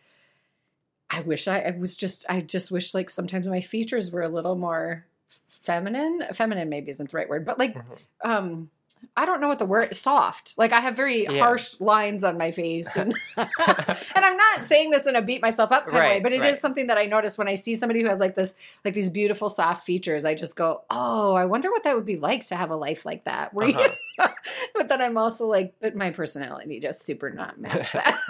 i 1.08 1.20
wish 1.22 1.48
i, 1.48 1.58
I 1.60 1.70
was 1.72 1.96
just 1.96 2.24
i 2.28 2.40
just 2.40 2.70
wish 2.70 2.92
like 2.94 3.10
sometimes 3.10 3.48
my 3.48 3.60
features 3.62 4.10
were 4.12 4.22
a 4.22 4.28
little 4.28 4.56
more 4.56 5.06
feminine 5.48 6.24
feminine 6.34 6.68
maybe 6.68 6.90
isn't 6.90 7.10
the 7.10 7.16
right 7.16 7.28
word 7.28 7.44
but 7.44 7.58
like 7.58 7.74
Mhm. 7.74 7.84
um 8.22 8.70
I 9.16 9.26
don't 9.26 9.40
know 9.40 9.48
what 9.48 9.58
the 9.58 9.66
word 9.66 9.96
soft. 9.96 10.56
Like 10.56 10.72
I 10.72 10.80
have 10.80 10.96
very 10.96 11.24
Yeah. 11.24 11.38
harsh 11.38 11.80
lines 11.80 12.22
on 12.24 12.38
my 12.38 12.50
face 12.52 12.88
and 12.96 13.14
and 13.36 13.46
I'm 14.24 14.36
not 14.36 14.64
saying 14.64 14.90
this 14.90 15.06
in 15.06 15.16
a 15.16 15.22
beat 15.22 15.42
myself 15.42 15.72
up 15.72 15.84
kind 15.86 15.96
of 15.96 16.02
way, 16.02 16.20
but 16.20 16.32
it 16.32 16.36
is 16.36 16.40
right. 16.42 16.58
something 16.58 16.86
that 16.88 16.98
I 16.98 17.06
notice 17.06 17.36
when 17.36 17.48
I 17.48 17.54
see 17.54 17.74
somebody 17.74 18.02
who 18.02 18.08
has 18.08 18.20
like 18.20 18.34
this 18.34 18.54
like 18.84 18.94
these 18.94 19.10
beautiful 19.10 19.48
soft 19.48 19.84
features. 19.84 20.24
I 20.24 20.34
just 20.34 20.56
go, 20.56 20.82
"Oh, 20.90 21.34
I 21.34 21.44
wonder 21.44 21.70
what 21.70 21.84
that 21.84 21.94
would 21.96 22.06
be 22.06 22.16
like 22.16 22.46
to 22.48 22.56
have 22.56 22.70
a 22.70 22.76
life 22.76 23.04
like 23.04 23.24
that." 23.24 23.52
Where 23.54 23.68
Uh-huh. 23.68 24.28
but 24.74 24.88
then 24.88 25.00
I'm 25.00 25.16
also 25.16 25.46
like, 25.46 25.74
but 25.80 25.94
my 25.96 26.10
personality 26.10 26.78
just 26.80 27.02
super 27.02 27.30
not 27.30 27.58
match 27.60 27.92
that. 27.92 28.20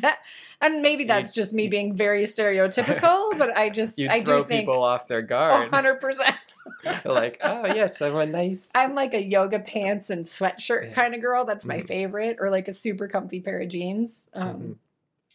That- 0.00 0.18
and 0.60 0.80
maybe 0.80 1.04
that's 1.04 1.32
just 1.32 1.52
me 1.52 1.66
being 1.66 1.96
very 1.96 2.22
stereotypical, 2.24 3.36
but 3.36 3.56
I 3.56 3.68
just 3.68 3.98
you 3.98 4.08
I 4.08 4.22
throw 4.22 4.42
do 4.42 4.48
think 4.48 4.60
people 4.68 4.82
off 4.82 5.08
their 5.08 5.22
guard. 5.22 5.70
100%. 5.72 6.22
like, 7.04 7.38
oh 7.42 7.66
yes, 7.66 8.00
I'm 8.00 8.16
a 8.16 8.26
nice. 8.26 8.70
I'm 8.74 8.94
like 8.94 9.12
a 9.12 9.22
yoga 9.22 9.58
pants 9.58 9.91
and 10.10 10.24
sweatshirt 10.24 10.88
Yeah. 10.88 10.94
kind 10.94 11.14
of 11.14 11.20
girl. 11.20 11.44
That's 11.44 11.64
my 11.66 11.78
Mhm. 11.78 11.86
favorite, 11.88 12.36
or 12.40 12.50
like 12.50 12.68
a 12.68 12.72
super 12.74 13.08
comfy 13.08 13.40
pair 13.40 13.60
of 13.60 13.68
jeans. 13.68 14.26
Um, 14.34 14.46
Mhm. 14.60 14.76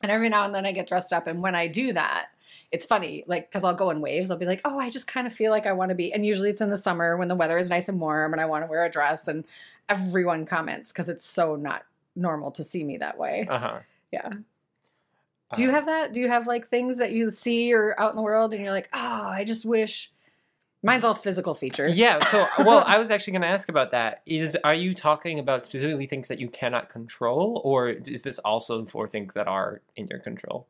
And 0.03 0.11
every 0.11 0.29
now 0.29 0.43
and 0.43 0.53
then 0.53 0.65
I 0.65 0.71
get 0.73 0.87
dressed 0.87 1.11
up, 1.11 1.25
and 1.27 1.41
when 1.41 1.55
I 1.55 1.65
do 1.67 1.91
that, 1.93 2.27
it's 2.71 2.85
funny, 2.85 3.23
like 3.25 3.49
because 3.49 3.63
I'll 3.63 3.73
go 3.73 3.89
in 3.89 3.99
waves. 3.99 4.29
I'll 4.29 4.37
be 4.37 4.45
like, 4.45 4.61
"Oh, 4.63 4.77
I 4.77 4.89
just 4.91 5.07
kind 5.07 5.25
of 5.25 5.33
feel 5.33 5.51
like 5.51 5.65
I 5.65 5.71
want 5.71 5.89
to 5.89 5.95
be," 5.95 6.13
and 6.13 6.23
usually 6.25 6.49
it's 6.51 6.61
in 6.61 6.69
the 6.69 6.77
summer 6.77 7.17
when 7.17 7.29
the 7.29 7.35
weather 7.35 7.57
is 7.57 7.69
nice 7.71 7.89
and 7.89 7.99
warm, 7.99 8.31
and 8.33 8.39
I 8.41 8.45
want 8.45 8.63
to 8.63 8.69
wear 8.69 8.85
a 8.85 8.89
dress, 8.91 9.27
and 9.27 9.43
everyone 9.89 10.45
comments 10.45 10.91
because 10.91 11.09
it's 11.09 11.25
so 11.25 11.55
not 11.55 11.85
normal 12.15 12.51
to 12.51 12.63
see 12.63 12.83
me 12.83 12.97
that 12.97 13.17
way. 13.17 13.47
Uh-huh. 13.49 13.79
Yeah. 14.11 14.29
Do 15.55 15.63
you 15.63 15.69
Uh, 15.69 15.73
have 15.73 15.85
that? 15.87 16.13
Do 16.13 16.19
you 16.19 16.27
have 16.27 16.45
like 16.45 16.69
things 16.69 16.97
that 16.97 17.11
you 17.11 17.31
see 17.31 17.73
or 17.73 17.99
out 17.99 18.11
in 18.11 18.17
the 18.17 18.21
world, 18.21 18.53
and 18.53 18.61
you're 18.63 18.71
like, 18.73 18.89
"Oh, 18.93 19.27
I 19.27 19.43
just 19.45 19.65
wish." 19.65 20.11
Mine's 20.87 21.03
all 21.05 21.13
physical 21.13 21.53
features. 21.53 21.99
Yeah. 21.99 22.25
So, 22.31 22.47
well, 22.63 22.83
I 22.87 22.97
was 22.97 23.11
actually 23.11 23.33
going 23.33 23.41
to 23.43 23.47
ask 23.49 23.69
about 23.69 23.91
that. 23.91 24.21
Is 24.25 24.57
are 24.63 24.73
you 24.73 24.95
talking 24.95 25.37
about 25.37 25.65
specifically 25.65 26.07
things 26.07 26.27
that 26.29 26.39
you 26.39 26.49
cannot 26.49 26.89
control, 26.89 27.61
or 27.63 27.89
is 27.89 28.23
this 28.23 28.39
also 28.39 28.85
for 28.85 29.07
things 29.07 29.33
that 29.33 29.47
are 29.47 29.81
in 29.95 30.07
your 30.07 30.19
control? 30.19 30.67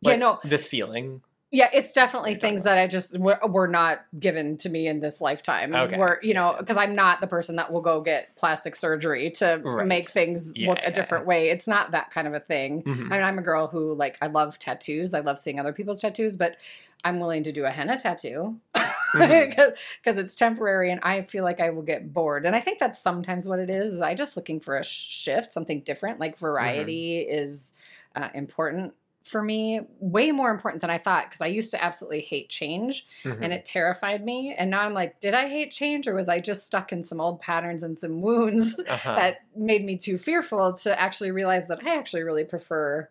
Yeah, 0.00 0.16
no. 0.16 0.38
This 0.44 0.66
feeling. 0.66 1.22
Yeah, 1.52 1.68
it's 1.72 1.92
definitely 1.92 2.34
things 2.34 2.64
that 2.64 2.76
I 2.76 2.86
just 2.88 3.16
were, 3.18 3.38
were 3.48 3.68
not 3.68 4.04
given 4.18 4.58
to 4.58 4.68
me 4.68 4.88
in 4.88 5.00
this 5.00 5.20
lifetime. 5.20 5.74
Okay. 5.74 5.96
Where 5.96 6.18
you 6.22 6.34
know, 6.34 6.56
because 6.58 6.76
I'm 6.76 6.94
not 6.94 7.20
the 7.20 7.28
person 7.28 7.56
that 7.56 7.72
will 7.72 7.80
go 7.80 8.00
get 8.00 8.34
plastic 8.36 8.74
surgery 8.74 9.30
to 9.38 9.60
Right. 9.64 9.86
make 9.86 10.10
things 10.10 10.54
Yeah, 10.56 10.70
look 10.70 10.78
a 10.82 10.90
different 10.90 11.24
way. 11.24 11.48
It's 11.50 11.68
not 11.68 11.92
that 11.92 12.10
kind 12.10 12.26
of 12.26 12.34
a 12.34 12.40
thing. 12.40 12.82
Mhm. 12.82 13.06
I 13.06 13.16
mean, 13.16 13.22
I'm 13.22 13.38
a 13.38 13.42
girl 13.42 13.68
who 13.68 13.94
like 13.94 14.18
I 14.20 14.26
love 14.26 14.58
tattoos. 14.58 15.14
I 15.14 15.20
love 15.20 15.38
seeing 15.38 15.58
other 15.60 15.72
people's 15.72 16.00
tattoos, 16.00 16.36
but 16.36 16.56
I'm 17.04 17.20
willing 17.20 17.44
to 17.44 17.52
do 17.52 17.64
a 17.64 17.70
henna 17.70 17.98
tattoo. 17.98 18.56
because 19.14 19.72
Mhm. 20.06 20.18
it's 20.18 20.34
temporary 20.34 20.90
and 20.90 21.00
I 21.02 21.22
feel 21.22 21.44
like 21.44 21.60
I 21.60 21.70
will 21.70 21.82
get 21.82 22.12
bored. 22.12 22.44
And 22.46 22.54
I 22.56 22.60
think 22.60 22.78
that's 22.78 22.98
sometimes 22.98 23.46
what 23.48 23.58
it 23.58 23.70
is. 23.70 23.94
Is 23.94 24.00
I 24.00 24.14
just 24.14 24.36
looking 24.36 24.60
for 24.60 24.76
a 24.76 24.84
sh- 24.84 25.06
shift, 25.08 25.52
something 25.52 25.80
different. 25.80 26.20
Like 26.20 26.38
variety 26.38 27.20
is 27.20 27.74
uh, 28.14 28.28
important 28.34 28.94
for 29.24 29.42
me, 29.42 29.80
way 29.98 30.30
more 30.30 30.52
important 30.52 30.80
than 30.80 30.90
I 30.90 30.98
thought. 30.98 31.24
Because 31.24 31.40
I 31.40 31.46
used 31.48 31.72
to 31.72 31.82
absolutely 31.82 32.20
hate 32.20 32.48
change, 32.48 33.06
Mhm. 33.24 33.38
and 33.42 33.52
it 33.52 33.64
terrified 33.64 34.24
me. 34.24 34.54
And 34.56 34.70
now 34.70 34.82
I'm 34.82 34.94
like, 34.94 35.20
did 35.20 35.34
I 35.34 35.48
hate 35.48 35.72
change, 35.72 36.06
or 36.06 36.14
was 36.14 36.28
I 36.28 36.38
just 36.38 36.64
stuck 36.64 36.92
in 36.92 37.02
some 37.02 37.20
old 37.20 37.40
patterns 37.40 37.82
and 37.82 37.98
some 37.98 38.20
wounds 38.22 38.78
Uh-huh. 38.88 39.14
that 39.16 39.38
made 39.56 39.84
me 39.84 39.96
too 39.96 40.16
fearful 40.16 40.72
to 40.74 41.00
actually 41.00 41.32
realize 41.32 41.66
that 41.68 41.80
I 41.84 41.96
actually 41.96 42.22
really 42.22 42.44
prefer 42.44 43.08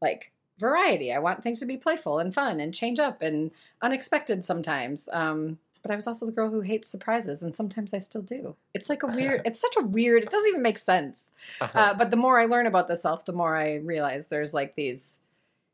like 0.00 0.32
variety. 0.58 1.12
I 1.12 1.18
want 1.18 1.42
things 1.42 1.60
to 1.60 1.66
be 1.66 1.76
playful 1.76 2.18
and 2.18 2.34
fun 2.34 2.60
and 2.60 2.74
change 2.74 2.98
up 2.98 3.22
and 3.22 3.50
unexpected 3.80 4.44
sometimes. 4.44 5.08
Um, 5.12 5.58
but 5.82 5.90
I 5.92 5.96
was 5.96 6.06
also 6.06 6.26
the 6.26 6.32
girl 6.32 6.50
who 6.50 6.60
hates 6.60 6.88
surprises, 6.88 7.42
and 7.42 7.54
sometimes 7.54 7.94
I 7.94 8.00
still 8.00 8.22
do. 8.22 8.56
It's 8.74 8.88
like 8.88 9.02
a 9.04 9.06
weird. 9.06 9.42
it's 9.44 9.60
such 9.60 9.76
a 9.78 9.82
weird. 9.84 10.24
It 10.24 10.30
doesn't 10.30 10.48
even 10.48 10.62
make 10.62 10.78
sense. 10.78 11.32
Uh-huh. 11.60 11.78
Uh, 11.78 11.94
but 11.94 12.10
the 12.10 12.16
more 12.16 12.38
I 12.40 12.46
learn 12.46 12.66
about 12.66 12.88
the 12.88 12.96
self, 12.96 13.24
the 13.24 13.32
more 13.32 13.56
I 13.56 13.76
realize 13.76 14.26
there's 14.26 14.52
like 14.52 14.74
these 14.74 15.18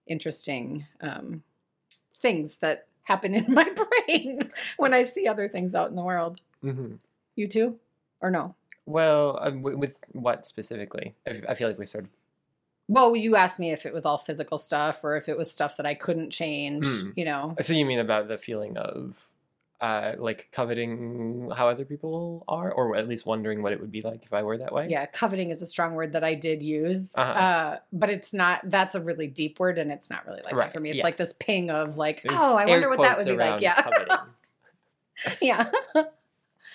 interesting 0.06 0.86
um, 1.00 1.42
things 2.20 2.58
that 2.58 2.86
happen 3.04 3.34
in 3.34 3.52
my 3.52 3.68
brain 4.06 4.50
when 4.76 4.92
I 4.92 5.02
see 5.02 5.26
other 5.26 5.48
things 5.48 5.74
out 5.74 5.88
in 5.90 5.96
the 5.96 6.02
world. 6.02 6.40
Mhm. 6.62 6.98
You 7.36 7.48
too, 7.48 7.78
or 8.20 8.30
no? 8.30 8.54
Well, 8.86 9.38
um, 9.40 9.62
with 9.62 9.98
what 10.12 10.46
specifically? 10.46 11.14
I, 11.26 11.40
I 11.48 11.54
feel 11.54 11.68
like 11.68 11.78
we 11.78 11.86
sort 11.86 12.04
of. 12.04 12.10
Well, 12.88 13.16
you 13.16 13.36
asked 13.36 13.58
me 13.58 13.72
if 13.72 13.86
it 13.86 13.94
was 13.94 14.04
all 14.04 14.18
physical 14.18 14.58
stuff 14.58 15.02
or 15.04 15.16
if 15.16 15.28
it 15.28 15.38
was 15.38 15.50
stuff 15.50 15.76
that 15.78 15.86
I 15.86 15.94
couldn't 15.94 16.30
change. 16.30 16.86
Hmm. 16.86 17.10
You 17.16 17.24
know, 17.24 17.56
So 17.62 17.72
you 17.72 17.86
mean 17.86 17.98
about 17.98 18.28
the 18.28 18.36
feeling 18.38 18.76
of, 18.76 19.16
uh, 19.80 20.12
like 20.18 20.48
coveting 20.52 21.50
how 21.54 21.68
other 21.68 21.84
people 21.84 22.44
are, 22.48 22.70
or 22.70 22.96
at 22.96 23.06
least 23.08 23.26
wondering 23.26 23.62
what 23.62 23.72
it 23.72 23.80
would 23.80 23.90
be 23.92 24.00
like 24.02 24.22
if 24.24 24.32
I 24.32 24.42
were 24.42 24.56
that 24.58 24.72
way? 24.72 24.86
yeah, 24.88 25.04
coveting 25.06 25.50
is 25.50 25.60
a 25.60 25.66
strong 25.66 25.94
word 25.94 26.12
that 26.12 26.24
I 26.24 26.34
did 26.34 26.62
use, 26.62 27.16
Uh-huh. 27.18 27.32
uh, 27.32 27.78
but 27.92 28.08
it's 28.08 28.32
not. 28.32 28.60
That's 28.64 28.94
a 28.94 29.00
really 29.00 29.26
deep 29.26 29.58
word, 29.60 29.76
and 29.78 29.90
it's 29.92 30.08
not 30.08 30.24
really 30.26 30.40
like 30.44 30.54
Right, 30.54 30.66
that 30.66 30.72
for 30.72 30.80
me. 30.80 30.90
It's 30.90 30.98
yeah. 30.98 31.04
like 31.04 31.16
this 31.18 31.34
ping 31.38 31.70
of 31.70 31.96
like, 31.98 32.22
There's 32.22 32.38
oh, 32.38 32.56
I 32.56 32.64
wonder 32.66 32.88
what 32.88 33.00
that 33.00 33.18
would 33.18 33.26
be 33.26 33.36
like. 33.36 33.60
Yeah, 33.60 33.90
yeah. 35.42 35.70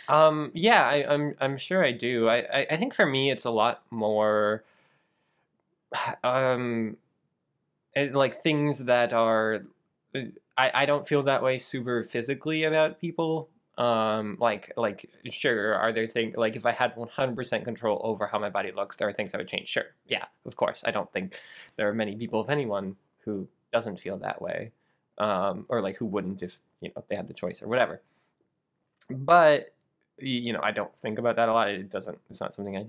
Um, 0.07 0.51
yeah, 0.53 0.87
I, 0.87 1.05
I'm 1.13 1.35
I'm 1.39 1.57
sure 1.57 1.83
I 1.83 1.91
do. 1.91 2.27
I, 2.29 2.37
I 2.37 2.67
I 2.71 2.75
think 2.77 2.93
for 2.95 3.05
me 3.05 3.31
it's 3.31 3.45
a 3.45 3.51
lot 3.51 3.81
more, 3.91 4.63
um, 6.23 6.97
like 7.95 8.41
things 8.41 8.85
that 8.85 9.13
are, 9.13 9.63
I 10.15 10.71
I 10.73 10.85
don't 10.85 11.07
feel 11.07 11.23
that 11.23 11.43
way 11.43 11.57
super 11.57 12.03
physically 12.03 12.63
about 12.63 12.99
people. 12.99 13.49
Um, 13.77 14.35
like 14.39 14.73
like 14.75 15.09
sure, 15.29 15.73
are 15.73 15.93
there 15.93 16.07
things 16.07 16.35
like 16.35 16.55
if 16.55 16.65
I 16.65 16.73
had 16.73 16.95
100% 16.95 17.63
control 17.63 18.01
over 18.03 18.27
how 18.27 18.37
my 18.39 18.49
body 18.49 18.71
looks, 18.71 18.97
there 18.97 19.07
are 19.07 19.13
things 19.13 19.33
I 19.33 19.37
would 19.37 19.47
change. 19.47 19.69
Sure, 19.69 19.85
yeah, 20.07 20.25
of 20.45 20.55
course. 20.57 20.83
I 20.85 20.91
don't 20.91 21.11
think 21.13 21.39
there 21.77 21.87
are 21.87 21.93
many 21.93 22.15
people, 22.15 22.43
if 22.43 22.49
anyone, 22.49 22.97
who 23.23 23.47
doesn't 23.71 23.99
feel 23.99 24.17
that 24.17 24.41
way, 24.41 24.71
um, 25.17 25.65
or 25.69 25.81
like 25.81 25.95
who 25.95 26.05
wouldn't 26.05 26.41
if 26.43 26.59
you 26.81 26.91
know 26.95 27.03
they 27.07 27.15
had 27.15 27.27
the 27.27 27.33
choice 27.33 27.61
or 27.61 27.67
whatever. 27.67 28.01
But 29.09 29.73
you 30.17 30.51
know, 30.53 30.59
I 30.61 30.71
don't 30.71 30.93
think 30.95 31.17
about 31.17 31.37
that 31.37 31.49
a 31.49 31.53
lot. 31.53 31.69
It 31.69 31.89
doesn't. 31.89 32.19
It's 32.29 32.41
not 32.41 32.53
something 32.53 32.75
I 32.75 32.85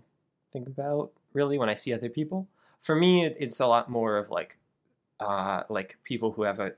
think 0.53 0.67
about 0.67 1.13
really 1.33 1.59
when 1.59 1.69
I 1.69 1.75
see 1.75 1.93
other 1.95 2.09
people. 2.09 2.49
For 2.81 2.95
me, 2.97 3.25
it, 3.25 3.37
it's 3.39 3.61
a 3.61 3.67
lot 3.67 3.91
more 3.91 4.17
of 4.17 4.31
like, 4.31 4.57
uh, 5.19 5.63
like 5.69 5.99
people 6.05 6.33
who 6.33 6.43
have 6.43 6.61
a 6.61 6.73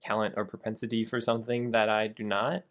talent 0.00 0.34
or 0.36 0.44
propensity 0.44 1.04
for 1.04 1.20
something 1.20 1.70
that 1.72 1.88
I 1.88 2.08
do 2.08 2.22
not. 2.24 2.64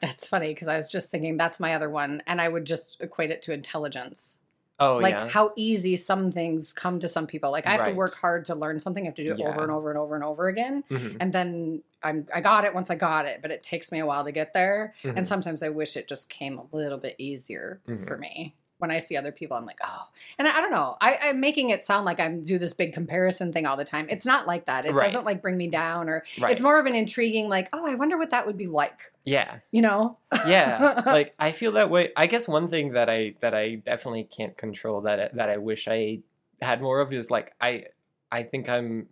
That's 0.00 0.26
funny 0.26 0.48
because 0.48 0.66
I 0.68 0.76
was 0.76 0.88
just 0.88 1.10
thinking 1.10 1.36
that's 1.36 1.60
my 1.60 1.74
other 1.74 1.88
one, 1.88 2.22
and 2.26 2.40
I 2.40 2.48
would 2.48 2.64
just 2.64 2.96
equate 3.00 3.30
it 3.30 3.42
to 3.42 3.52
intelligence. 3.52 4.40
Oh 4.80 4.98
yeah. 4.98 5.02
like 5.02 5.14
yeah, 5.14 5.28
how 5.28 5.52
easy 5.54 5.94
some 5.94 6.32
things 6.32 6.72
come 6.72 6.98
to 7.00 7.08
some 7.08 7.26
people. 7.28 7.52
Like 7.52 7.66
I 7.68 7.72
have 7.72 7.84
to 7.84 7.92
work 7.92 8.14
hard 8.16 8.46
to 8.46 8.54
learn 8.56 8.80
something. 8.80 9.04
I 9.04 9.06
have 9.06 9.14
to 9.14 9.22
do 9.24 9.30
it 9.32 9.40
over 9.40 9.62
and 9.62 9.70
over 9.70 9.90
and 9.90 9.98
over 9.98 10.14
and 10.16 10.24
over 10.24 10.48
again. 10.48 10.82
Mhm, 10.90 11.18
And 11.20 11.32
then 11.32 11.82
I'm 12.02 12.26
I 12.34 12.40
got 12.40 12.64
it 12.64 12.74
once 12.74 12.90
I 12.90 12.96
got 12.96 13.26
it, 13.26 13.40
but 13.42 13.52
it 13.52 13.62
takes 13.62 13.92
me 13.92 14.00
a 14.00 14.06
while 14.06 14.24
to 14.24 14.32
get 14.32 14.52
there. 14.54 14.94
mhm. 15.04 15.12
And 15.18 15.28
sometimes 15.28 15.62
I 15.62 15.68
wish 15.68 15.96
it 15.96 16.08
just 16.08 16.28
came 16.28 16.58
a 16.58 16.64
little 16.72 16.98
bit 16.98 17.14
easier 17.18 17.80
Mhm. 17.86 18.06
for 18.08 18.16
me. 18.18 18.54
When 18.82 18.90
I 18.90 18.98
see 18.98 19.16
other 19.16 19.30
people, 19.30 19.56
I'm 19.56 19.64
like, 19.64 19.78
oh, 19.84 20.08
and 20.38 20.46
I, 20.48 20.58
I 20.58 20.60
don't 20.60 20.72
know. 20.72 20.96
I, 21.00 21.16
I'm 21.22 21.38
making 21.40 21.70
it 21.70 21.82
sound 21.84 22.04
like 22.04 22.18
I'm 22.18 22.42
do 22.42 22.58
this 22.58 22.74
big 22.74 22.92
comparison 22.92 23.52
thing 23.52 23.64
all 23.64 23.76
the 23.76 23.84
time. 23.84 24.08
It's 24.10 24.26
not 24.26 24.46
like 24.48 24.66
that. 24.66 24.84
It 24.84 24.92
Right. 24.92 25.04
doesn't 25.06 25.24
like 25.24 25.40
bring 25.40 25.56
me 25.56 25.68
down, 25.68 26.08
or 26.08 26.24
right. 26.40 26.50
it's 26.50 26.60
more 26.60 26.78
of 26.80 26.86
an 26.86 26.94
intriguing, 26.96 27.48
like, 27.48 27.68
oh, 27.72 27.86
I 27.86 27.94
wonder 27.94 28.18
what 28.18 28.30
that 28.30 28.44
would 28.46 28.58
be 28.58 28.66
like. 28.66 29.12
yeah, 29.24 29.58
You 29.70 29.82
know? 29.82 30.18
yeah. 30.46 31.02
like 31.06 31.32
I 31.38 31.52
feel 31.52 31.72
that 31.72 31.88
way. 31.90 32.10
I 32.16 32.26
guess 32.26 32.48
one 32.48 32.68
thing 32.68 32.92
that 32.94 33.08
I 33.08 33.34
that 33.40 33.54
I 33.54 33.76
definitely 33.76 34.24
can't 34.24 34.56
control 34.58 35.00
that 35.02 35.34
that 35.36 35.48
I 35.48 35.58
wish 35.58 35.86
I 35.88 36.18
had 36.60 36.82
more 36.82 37.00
of 37.00 37.12
is 37.12 37.30
like 37.30 37.54
I 37.60 37.84
I 38.32 38.42
think 38.42 38.68
I'm 38.68 39.06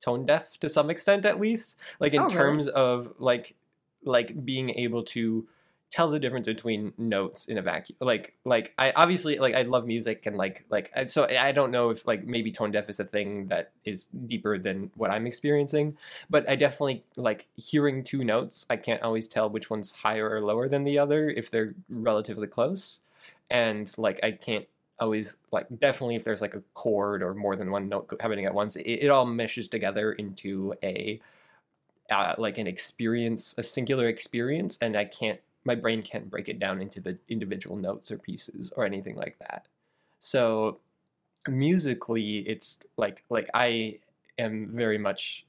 tone 0.00 0.26
deaf 0.26 0.58
to 0.58 0.68
some 0.68 0.90
extent 0.90 1.24
at 1.24 1.38
least. 1.38 1.78
Like 2.00 2.12
in 2.12 2.20
Oh, 2.20 2.24
really? 2.24 2.34
terms 2.36 2.68
of 2.68 3.14
like 3.18 3.54
like 4.04 4.44
being 4.44 4.70
able 4.70 5.04
to 5.04 5.46
tell 5.92 6.08
the 6.10 6.18
difference 6.18 6.46
between 6.48 6.92
notes 6.96 7.44
in 7.46 7.58
a 7.58 7.62
vacuum. 7.62 7.96
Like 8.00 8.34
like 8.44 8.72
I 8.78 8.92
obviously 8.96 9.38
like 9.38 9.54
I 9.54 9.62
love 9.62 9.86
music 9.86 10.24
and 10.24 10.36
like 10.36 10.64
like 10.70 10.90
so 11.06 11.26
I 11.26 11.52
don't 11.52 11.70
know 11.70 11.90
if 11.90 12.06
like 12.06 12.26
maybe 12.26 12.50
tone 12.50 12.72
deaf 12.72 12.88
is 12.88 12.98
a 12.98 13.04
thing 13.04 13.48
that 13.48 13.72
is 13.84 14.06
deeper 14.26 14.58
than 14.58 14.90
what 14.96 15.10
I'm 15.10 15.26
experiencing, 15.26 15.98
but 16.30 16.48
I 16.48 16.56
definitely 16.56 17.04
like 17.16 17.46
hearing 17.56 18.02
two 18.02 18.24
notes. 18.24 18.64
I 18.70 18.76
can't 18.76 19.02
always 19.02 19.28
tell 19.28 19.50
which 19.50 19.68
one's 19.68 19.92
higher 19.92 20.28
or 20.30 20.40
lower 20.40 20.66
than 20.66 20.84
the 20.84 20.98
other 20.98 21.28
if 21.28 21.50
they're 21.50 21.74
relatively 21.90 22.46
close, 22.46 23.00
and 23.50 23.92
like 23.98 24.18
I 24.22 24.32
can't 24.32 24.66
always 24.98 25.36
like 25.50 25.66
definitely 25.78 26.16
if 26.16 26.24
there's 26.24 26.40
like 26.40 26.54
a 26.54 26.62
chord 26.72 27.22
or 27.22 27.34
more 27.34 27.54
than 27.54 27.70
one 27.70 27.90
note 27.90 28.10
happening 28.18 28.46
at 28.46 28.54
once, 28.54 28.76
it, 28.76 28.82
it 28.82 29.08
all 29.10 29.26
meshes 29.26 29.68
together 29.68 30.12
into 30.12 30.74
a 30.82 31.20
uh, 32.10 32.34
like 32.38 32.56
an 32.56 32.66
experience, 32.66 33.54
a 33.58 33.62
singular 33.62 34.08
experience, 34.08 34.78
and 34.80 34.96
I 34.96 35.04
can't. 35.04 35.40
My 35.64 35.74
brain 35.74 36.02
can't 36.02 36.30
break 36.30 36.48
it 36.48 36.58
down 36.58 36.80
into 36.80 37.00
the 37.00 37.18
individual 37.28 37.76
notes 37.76 38.10
or 38.10 38.18
pieces 38.18 38.72
or 38.76 38.84
anything 38.84 39.16
like 39.16 39.38
that. 39.38 39.66
So 40.18 40.78
musically, 41.48 42.38
it's 42.38 42.78
like 42.96 43.24
like 43.30 43.48
I 43.54 43.98
am 44.38 44.70
very 44.72 44.98
much 44.98 45.44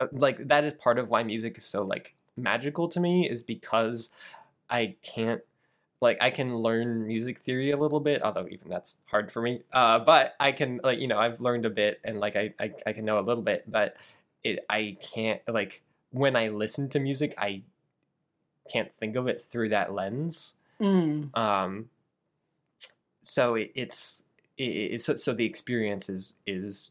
uh, 0.00 0.06
like 0.12 0.48
that 0.48 0.64
is 0.64 0.72
part 0.74 0.98
of 0.98 1.08
why 1.08 1.22
music 1.22 1.58
is 1.58 1.64
so 1.64 1.82
like 1.82 2.14
magical 2.36 2.88
to 2.88 3.00
me 3.00 3.28
is 3.28 3.42
because 3.42 4.10
I 4.68 4.96
can't 5.02 5.42
like 6.00 6.18
I 6.20 6.30
can 6.30 6.56
learn 6.58 7.06
music 7.06 7.40
theory 7.40 7.70
a 7.70 7.76
little 7.76 8.00
bit, 8.00 8.22
although 8.22 8.46
even 8.50 8.68
that's 8.68 8.98
hard 9.06 9.32
for 9.32 9.40
me. 9.40 9.62
Uh, 9.72 9.98
but 9.98 10.34
I 10.38 10.52
can 10.52 10.80
like 10.82 10.98
you 10.98 11.08
know 11.08 11.18
I've 11.18 11.40
learned 11.40 11.66
a 11.66 11.70
bit 11.70 12.00
and 12.04 12.20
like 12.20 12.36
I 12.36 12.52
I, 12.60 12.72
I 12.86 12.92
can 12.92 13.04
know 13.04 13.18
a 13.18 13.22
little 13.22 13.42
bit, 13.42 13.70
but 13.70 13.96
it 14.44 14.64
I 14.68 14.98
can't 15.00 15.40
like 15.48 15.82
when 16.10 16.36
I 16.36 16.48
listen 16.48 16.88
to 16.90 17.00
music 17.00 17.34
I 17.38 17.62
can't 18.70 18.92
think 18.98 19.16
of 19.16 19.28
it 19.28 19.40
through 19.42 19.70
that 19.70 19.92
lens. 19.92 20.54
Mm. 20.80 21.36
Um, 21.36 21.90
so 23.22 23.54
it, 23.54 23.72
it's 23.74 24.22
it, 24.56 24.64
it's 24.64 25.04
so, 25.04 25.16
so 25.16 25.32
the 25.32 25.44
experience 25.44 26.08
is 26.08 26.34
is 26.46 26.90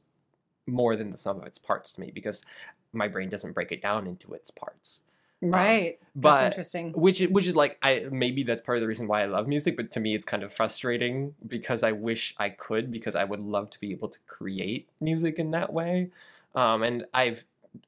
more 0.68 0.96
than 0.96 1.12
the 1.12 1.18
sum 1.18 1.38
of 1.38 1.46
its 1.46 1.60
parts 1.60 1.94
to 1.94 2.02
me 2.02 2.12
because 2.14 2.44
my 2.92 3.08
brain 3.08 3.30
doesn't 3.30 3.54
break 3.54 3.72
it 3.72 3.82
down 3.82 4.08
into 4.08 4.34
its 4.34 4.50
parts. 4.50 5.02
Right. 5.42 6.00
Um, 6.02 6.08
but 6.16 6.36
That's 6.36 6.46
interesting. 6.46 6.94
which 6.94 7.20
which 7.22 7.46
is 7.46 7.56
like 7.56 7.78
I 7.82 8.06
maybe 8.10 8.44
that's 8.44 8.62
part 8.62 8.78
of 8.78 8.82
the 8.82 8.88
reason 8.88 9.08
why 9.08 9.22
I 9.22 9.26
love 9.26 9.48
music, 9.48 9.76
but 9.76 9.92
to 9.94 10.00
me 10.00 10.16
it's 10.16 10.26
kind 10.26 10.44
of 10.44 10.54
frustrating 10.54 11.36
because 11.46 11.84
I 11.84 11.92
wish 11.92 12.34
I 12.38 12.50
could 12.50 12.92
because 12.92 13.16
I 13.16 13.26
would 13.26 13.42
love 13.42 13.70
to 13.72 13.80
be 13.80 13.92
able 13.92 14.08
to 14.10 14.20
create 14.28 14.88
music 15.00 15.38
in 15.38 15.52
that 15.52 15.74
way. 15.74 16.10
Um, 16.56 16.84
and 16.84 17.06
I've 17.14 17.44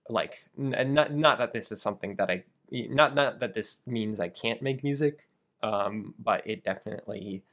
like 0.09 0.45
n- 0.59 0.73
and 0.73 0.93
not 0.93 1.13
not 1.13 1.37
that 1.37 1.53
this 1.53 1.71
is 1.71 1.81
something 1.81 2.15
that 2.15 2.29
I 2.29 2.43
not 2.71 3.15
not 3.15 3.39
that 3.39 3.53
this 3.53 3.79
means 3.85 4.19
I 4.19 4.29
can't 4.29 4.61
make 4.61 4.83
music, 4.83 5.27
um, 5.63 6.13
but 6.19 6.45
it 6.45 6.63
definitely 6.63 7.43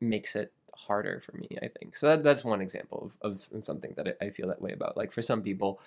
makes 0.00 0.36
it 0.36 0.52
harder 0.74 1.22
for 1.24 1.36
me. 1.36 1.48
I 1.62 1.68
think 1.68 1.96
so. 1.96 2.08
That, 2.08 2.24
that's 2.24 2.44
one 2.44 2.60
example 2.60 3.10
of, 3.22 3.32
of 3.54 3.64
something 3.64 3.94
that 3.96 4.16
I, 4.20 4.30
feel 4.30 4.48
that 4.48 4.60
way 4.60 4.72
about. 4.72 4.96
Like 4.96 5.12
for 5.12 5.22
some 5.22 5.42
people, 5.42 5.80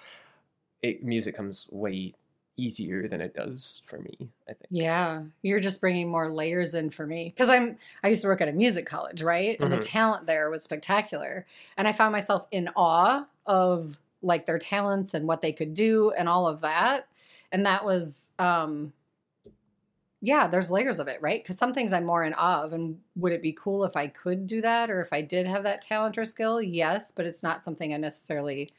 it, 0.81 1.03
music 1.03 1.35
comes 1.35 1.67
way 1.71 2.13
easier 2.55 3.07
than 3.07 3.21
it 3.21 3.35
does 3.35 3.81
for 3.85 3.99
me. 3.99 4.29
I 4.47 4.53
think. 4.53 4.67
Yeah, 4.69 5.23
you're 5.41 5.59
just 5.59 5.79
bringing 5.81 6.09
more 6.09 6.29
layers 6.29 6.73
in 6.73 6.89
for 6.89 7.05
me 7.05 7.33
because 7.35 7.49
I'm. 7.49 7.77
I 8.03 8.09
used 8.09 8.21
to 8.23 8.27
work 8.27 8.41
at 8.41 8.47
a 8.47 8.53
music 8.53 8.85
college, 8.85 9.21
right? 9.21 9.59
And 9.59 9.71
Mhm. 9.71 9.77
the 9.77 9.83
talent 9.83 10.25
there 10.25 10.49
was 10.49 10.63
spectacular, 10.63 11.45
and 11.77 11.87
I 11.87 11.91
found 11.91 12.11
myself 12.11 12.47
in 12.51 12.69
awe 12.75 13.25
of 13.45 13.97
like 14.21 14.45
their 14.45 14.59
talents 14.59 15.13
and 15.13 15.27
what 15.27 15.41
they 15.41 15.53
could 15.53 15.75
do 15.75 16.11
and 16.11 16.27
all 16.27 16.47
of 16.47 16.61
that. 16.61 17.07
And 17.51 17.65
that 17.65 17.85
was, 17.85 18.33
um 18.39 18.93
yeah, 20.21 20.47
there's 20.47 20.71
layers 20.71 20.99
of 20.99 21.07
it, 21.07 21.21
right? 21.21 21.43
Because 21.43 21.57
some 21.57 21.73
things 21.73 21.93
I'm 21.93 22.05
more 22.05 22.23
in 22.23 22.33
awe 22.33 22.63
of, 22.63 22.73
and 22.73 22.99
would 23.15 23.33
it 23.33 23.41
be 23.41 23.53
cool 23.53 23.83
if 23.83 23.95
I 23.95 24.07
could 24.07 24.47
do 24.47 24.61
that, 24.61 24.89
or 24.89 24.99
if 25.01 25.13
I 25.13 25.21
did 25.21 25.45
have 25.45 25.63
that 25.63 25.81
talent 25.83 26.17
or 26.17 26.25
skill? 26.25 26.61
Yes, 26.61 27.11
but 27.11 27.25
it's 27.27 27.43
not 27.43 27.61
something 27.61 27.93
I 27.93 27.97
necessarily 27.97 28.69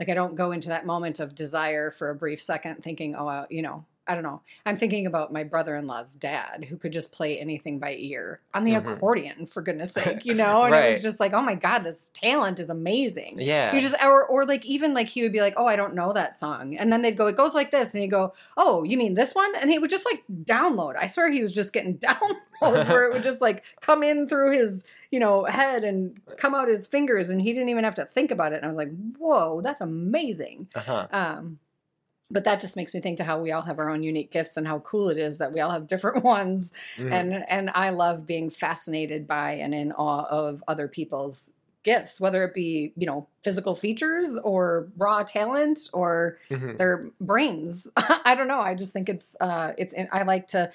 like. 0.00 0.08
I 0.10 0.14
don't 0.14 0.36
go 0.36 0.52
into 0.52 0.68
that 0.70 0.86
moment 0.86 1.20
of 1.20 1.34
desire 1.34 1.90
for 1.92 2.10
a 2.10 2.14
brief 2.16 2.42
second, 2.42 2.82
thinking, 2.84 3.14
"Oh, 3.16 3.28
uh, 3.28 3.46
you 3.50 3.62
know." 3.62 3.84
I 4.06 4.12
don't 4.14 4.22
know. 4.22 4.42
I'm 4.66 4.76
thinking 4.76 5.06
about 5.06 5.32
my 5.32 5.44
brother-in-law's 5.44 6.14
dad 6.14 6.66
who 6.68 6.76
could 6.76 6.92
just 6.92 7.10
play 7.10 7.38
anything 7.38 7.78
by 7.78 7.94
ear 7.94 8.40
on 8.52 8.64
the 8.64 8.72
Mhm. 8.74 8.96
accordion 8.96 9.46
for 9.46 9.62
goodness 9.62 9.92
sake, 9.94 10.26
you 10.26 10.34
know? 10.34 10.62
And 10.64 10.74
it 10.74 10.90
was 10.90 11.02
just 11.02 11.20
like, 11.20 11.32
"Oh 11.32 11.40
my 11.40 11.54
god, 11.54 11.84
this 11.84 12.10
talent 12.12 12.58
is 12.60 12.68
amazing." 12.68 13.36
Yeah. 13.38 13.74
You 13.74 13.80
just 13.80 13.96
or 14.04 14.26
or 14.26 14.44
like 14.44 14.64
even 14.66 14.92
like 14.92 15.08
he 15.08 15.22
would 15.22 15.32
be 15.32 15.40
like, 15.40 15.54
"Oh, 15.56 15.66
I 15.66 15.76
don't 15.76 15.94
know 15.94 16.12
that 16.12 16.34
song," 16.34 16.76
and 16.76 16.92
then 16.92 17.00
they'd 17.00 17.16
go, 17.16 17.28
"It 17.28 17.36
goes 17.36 17.54
like 17.54 17.70
this," 17.70 17.94
and 17.94 18.02
he'd 18.02 18.10
go, 18.10 18.34
"Oh, 18.58 18.82
you 18.82 18.98
mean 18.98 19.14
this 19.14 19.34
one?" 19.34 19.54
And 19.56 19.70
he 19.70 19.78
would 19.78 19.90
just 19.90 20.04
like 20.04 20.22
download. 20.44 20.96
I 20.98 21.06
swear 21.06 21.30
he 21.32 21.40
was 21.40 21.52
just 21.54 21.72
getting 21.72 21.96
downloads 21.98 22.88
where 22.88 23.06
it 23.06 23.12
would 23.14 23.24
just 23.24 23.40
like 23.40 23.64
come 23.80 24.02
in 24.02 24.28
through 24.28 24.52
his 24.58 24.84
you 25.10 25.18
know 25.20 25.44
head 25.44 25.82
and 25.84 26.20
come 26.36 26.54
out 26.54 26.68
his 26.68 26.86
fingers, 26.86 27.30
and 27.30 27.40
he 27.40 27.52
didn't 27.54 27.70
even 27.70 27.84
have 27.84 27.94
to 27.94 28.04
think 28.04 28.30
about 28.30 28.52
it. 28.52 28.56
And 28.56 28.64
I 28.66 28.68
was 28.68 28.76
like, 28.76 28.90
"Whoa, 29.18 29.62
that's 29.62 29.80
amazing." 29.80 30.68
uh-huh. 30.74 31.06
Um, 31.10 31.58
but 32.30 32.44
that 32.44 32.60
just 32.60 32.76
makes 32.76 32.94
me 32.94 33.00
think 33.00 33.18
to 33.18 33.24
how 33.24 33.40
we 33.40 33.52
all 33.52 33.62
have 33.62 33.78
our 33.78 33.90
own 33.90 34.02
unique 34.02 34.30
gifts 34.32 34.56
and 34.56 34.66
how 34.66 34.78
cool 34.80 35.08
it 35.10 35.18
is 35.18 35.38
that 35.38 35.52
we 35.52 35.60
all 35.60 35.70
have 35.70 35.86
different 35.86 36.24
ones 36.36 36.72
Mhm. 36.98 37.12
and 37.12 37.44
and 37.48 37.70
I 37.74 37.90
love 37.90 38.26
being 38.26 38.50
fascinated 38.50 39.26
by 39.26 39.52
and 39.52 39.74
in 39.74 39.92
awe 39.92 40.26
of 40.30 40.62
other 40.66 40.88
people's 40.88 41.50
gifts, 41.82 42.18
whether 42.18 42.42
it 42.44 42.54
be 42.54 42.92
you 42.96 43.06
know 43.06 43.28
physical 43.42 43.74
features 43.74 44.38
or 44.42 44.88
raw 44.96 45.22
talent 45.22 45.90
or 45.92 46.38
Mhm. 46.50 46.78
their 46.78 47.10
brains. 47.20 47.90
I 48.24 48.34
don't 48.34 48.48
know. 48.48 48.60
I 48.60 48.74
just 48.74 48.92
think 48.94 49.08
it's 49.10 49.36
uh, 49.40 49.74
it's 49.76 49.94
I 50.10 50.22
like 50.22 50.48
to. 50.48 50.70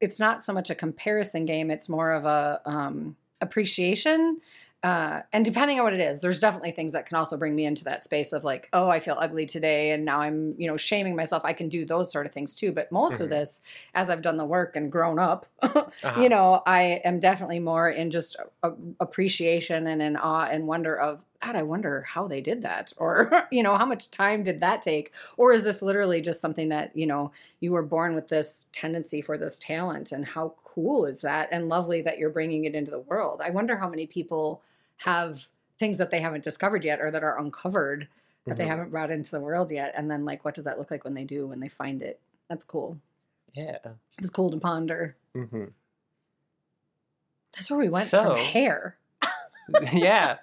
It's 0.00 0.18
not 0.20 0.42
so 0.42 0.52
much 0.52 0.68
a 0.68 0.74
comparison 0.74 1.46
game. 1.46 1.70
It's 1.70 1.88
more 1.88 2.10
of 2.10 2.24
a 2.26 2.60
um, 2.66 3.16
appreciation. 3.40 4.40
Uh, 4.82 5.22
and 5.32 5.44
depending 5.44 5.78
on 5.78 5.84
what 5.84 5.92
it 5.92 6.00
is, 6.00 6.22
there's 6.22 6.40
definitely 6.40 6.72
things 6.72 6.92
that 6.92 7.06
can 7.06 7.16
also 7.16 7.36
bring 7.36 7.54
me 7.54 7.64
into 7.64 7.84
that 7.84 8.02
space 8.02 8.32
of 8.32 8.42
like, 8.42 8.68
oh, 8.72 8.88
I 8.88 8.98
feel 8.98 9.14
ugly 9.16 9.46
today, 9.46 9.92
and 9.92 10.04
now 10.04 10.20
I'm, 10.20 10.56
you 10.58 10.66
know, 10.66 10.76
shaming 10.76 11.14
myself. 11.14 11.44
I 11.44 11.52
can 11.52 11.68
do 11.68 11.84
those 11.84 12.10
sort 12.10 12.26
of 12.26 12.32
things 12.32 12.52
too. 12.56 12.72
But 12.72 12.90
most 12.90 13.20
of 13.20 13.28
Mhm. 13.28 13.30
this, 13.30 13.62
as 13.94 14.10
I've 14.10 14.22
done 14.22 14.38
the 14.38 14.44
work 14.44 14.74
and 14.74 14.90
grown 14.90 15.20
up, 15.20 15.46
Uh-huh. 16.02 16.26
you 16.26 16.28
know, 16.28 16.62
I 16.66 17.00
am 17.04 17.20
definitely 17.20 17.60
more 17.60 17.88
in 17.88 18.10
just 18.10 18.36
a, 18.64 18.72
appreciation 18.98 19.86
and 19.86 20.02
in 20.02 20.16
awe 20.16 20.46
and 20.50 20.66
wonder 20.66 20.98
of 20.98 21.22
God. 21.42 21.56
I 21.56 21.62
wonder 21.62 22.02
how 22.02 22.26
they 22.28 22.40
did 22.40 22.62
that, 22.62 22.92
or 22.98 23.46
you 23.52 23.62
know, 23.62 23.76
how 23.76 23.86
much 23.86 24.10
time 24.10 24.42
did 24.42 24.60
that 24.60 24.82
take, 24.82 25.12
or 25.36 25.52
is 25.52 25.64
this 25.64 25.82
literally 25.82 26.20
just 26.20 26.40
something 26.40 26.68
that 26.70 26.96
you 26.96 27.06
know 27.06 27.30
you 27.60 27.72
were 27.72 27.82
born 27.82 28.14
with 28.14 28.28
this 28.28 28.66
tendency 28.72 29.22
for 29.22 29.38
this 29.38 29.58
talent, 29.58 30.12
and 30.12 30.24
how 30.26 30.54
cool 30.64 31.04
is 31.06 31.20
that, 31.20 31.48
and 31.52 31.68
lovely 31.68 32.02
that 32.02 32.18
you're 32.18 32.30
bringing 32.30 32.64
it 32.64 32.74
into 32.74 32.90
the 32.90 32.98
world. 32.98 33.40
I 33.40 33.50
wonder 33.50 33.76
how 33.76 33.88
many 33.88 34.06
people 34.06 34.62
have 35.04 35.48
things 35.78 35.98
that 35.98 36.10
they 36.10 36.20
haven't 36.20 36.44
discovered 36.44 36.84
yet, 36.84 37.00
or 37.00 37.10
that 37.10 37.22
are 37.24 37.38
uncovered 37.38 38.08
that 38.46 38.56
they 38.56 38.64
Mhm. 38.64 38.68
haven't 38.68 38.90
brought 38.90 39.10
into 39.10 39.30
the 39.30 39.40
world 39.40 39.70
yet, 39.70 39.92
and 39.96 40.10
then 40.10 40.24
like, 40.24 40.44
what 40.44 40.54
does 40.54 40.64
that 40.64 40.78
look 40.78 40.90
like 40.90 41.04
when 41.04 41.14
they 41.14 41.24
do 41.24 41.46
when 41.46 41.60
they 41.60 41.68
find 41.68 42.02
it? 42.02 42.20
That's 42.48 42.64
cool. 42.64 42.98
Yeah. 43.54 43.78
It's 44.18 44.30
cool 44.30 44.50
to 44.50 44.58
ponder. 44.58 45.16
hmm 45.34 45.66
That's 47.54 47.70
where 47.70 47.78
we 47.78 47.88
went 47.88 48.06
So- 48.06 48.22
from 48.34 48.36
hair. 48.38 48.96
yeah. 49.92 50.38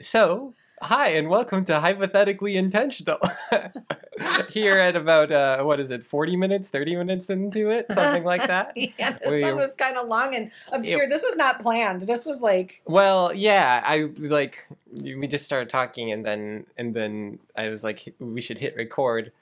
So, 0.00 0.54
hi, 0.82 1.08
and 1.10 1.28
welcome 1.28 1.64
to 1.66 1.80
Hypothetically 1.80 2.56
Intentional. 2.56 3.18
Here 4.50 4.78
at 4.78 4.96
about, 4.96 5.30
uh, 5.32 5.62
what 5.62 5.80
is 5.80 5.90
it, 5.90 6.04
40 6.04 6.36
minutes, 6.36 6.68
30 6.68 6.96
minutes 6.96 7.30
into 7.30 7.70
it? 7.70 7.86
Something 7.92 8.24
like 8.24 8.46
that? 8.46 8.72
yeah, 8.76 9.12
this 9.18 9.30
We- 9.30 9.42
one 9.42 9.56
was 9.56 9.74
kind 9.74 9.96
of 9.96 10.08
long 10.08 10.34
and 10.34 10.50
obscure. 10.72 11.08
this 11.08 11.22
was 11.22 11.36
not 11.36 11.60
planned. 11.60 12.02
This 12.02 12.24
was 12.26 12.42
like, 12.42 12.80
Well, 12.86 13.32
yeah, 13.34 13.82
I 13.84 14.10
like 14.18 14.66
we 14.92 15.26
just 15.26 15.44
started 15.44 15.70
talking, 15.70 16.10
and 16.12 16.24
then 16.24 16.66
and 16.76 16.94
then 16.94 17.38
I 17.56 17.68
was 17.68 17.84
like, 17.84 18.14
we 18.18 18.40
should 18.40 18.58
hit 18.58 18.74
record. 18.76 19.32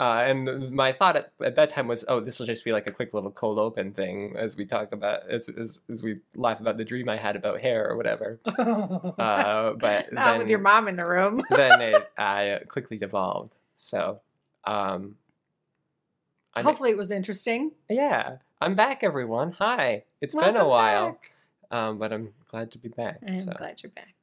Uh, 0.00 0.24
and 0.26 0.72
my 0.72 0.90
thought 0.90 1.16
at, 1.16 1.32
at 1.44 1.54
that 1.54 1.72
time 1.74 1.86
was, 1.86 2.04
oh, 2.08 2.18
this 2.18 2.38
will 2.40 2.46
just 2.46 2.64
be 2.64 2.72
like 2.72 2.86
a 2.88 2.90
quick 2.90 3.14
little 3.14 3.30
cold 3.30 3.58
open 3.58 3.92
thing 3.92 4.34
as 4.36 4.56
we 4.56 4.64
talk 4.64 4.90
about 4.90 5.28
as 5.28 5.48
as, 5.48 5.80
as 5.92 6.02
we 6.02 6.18
laugh 6.34 6.58
about 6.60 6.76
the 6.76 6.84
dream 6.84 7.08
I 7.08 7.16
had 7.16 7.36
about 7.36 7.60
hair 7.60 7.88
or 7.88 7.96
whatever. 7.96 8.40
Uh, 9.22 9.72
but 9.74 10.12
not 10.12 10.24
then, 10.32 10.38
with 10.38 10.48
your 10.48 10.58
mom 10.58 10.88
in 10.88 10.96
the 10.96 11.06
room. 11.06 11.42
then 11.50 11.80
it 11.80 12.10
uh, 12.18 12.58
quickly 12.68 12.96
devolved. 12.96 13.54
So, 13.82 14.20
um, 14.64 15.16
I'm, 16.54 16.64
Hopefully, 16.64 16.90
it 16.90 16.96
was 16.96 17.10
interesting. 17.10 17.72
yeah, 17.88 18.36
I'm 18.60 18.74
back, 18.76 19.02
everyone. 19.02 19.52
Hi, 19.58 20.04
it's 20.20 20.34
been 20.36 20.56
a 20.56 20.68
while, 20.68 21.12
back. 21.12 21.76
um, 21.76 21.98
but 21.98 22.12
I'm 22.12 22.32
glad 22.48 22.70
to 22.72 22.78
be 22.78 22.88
back. 22.88 23.18
I'm 23.26 23.40
so, 23.40 23.52
glad 23.52 23.82
you're 23.82 23.90
back. 23.90 24.14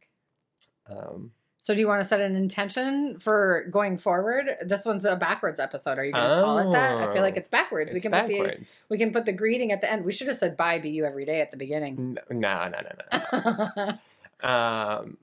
um, 0.89 1.31
So, 1.59 1.73
do 1.73 1.81
you 1.81 1.87
want 1.87 2.01
to 2.01 2.07
set 2.07 2.21
an 2.21 2.37
intention 2.37 3.19
for 3.19 3.65
going 3.69 3.97
forward? 3.97 4.45
This 4.63 4.85
one's 4.85 5.03
a 5.03 5.17
backwards 5.17 5.59
episode. 5.59 5.97
Are 5.97 6.05
you 6.05 6.13
going 6.13 6.29
to 6.37 6.41
call 6.41 6.59
it 6.59 6.71
that? 6.71 6.97
I 6.97 7.11
feel 7.11 7.21
like 7.21 7.35
it's 7.35 7.49
backwards. 7.49 7.91
we 7.91 7.97
it's 7.97 8.03
can 8.03 8.11
put 8.13 8.29
backwards. 8.29 8.85
the 8.87 8.93
we 8.93 8.97
can 8.97 9.11
put 9.11 9.25
the 9.25 9.33
greeting 9.33 9.73
at 9.73 9.81
the 9.81 9.91
end. 9.91 10.05
We 10.05 10.13
should 10.13 10.27
have 10.27 10.37
said 10.37 10.55
"Bye, 10.55 10.79
be 10.79 10.89
you 10.91 11.03
every 11.03 11.25
day" 11.25 11.41
at 11.41 11.51
the 11.51 11.57
beginning. 11.57 12.17
N- 12.31 12.39
No, 12.39 12.69
no, 12.69 12.77
no, 12.81 13.97
no. 14.41 14.49
um, 14.49 15.17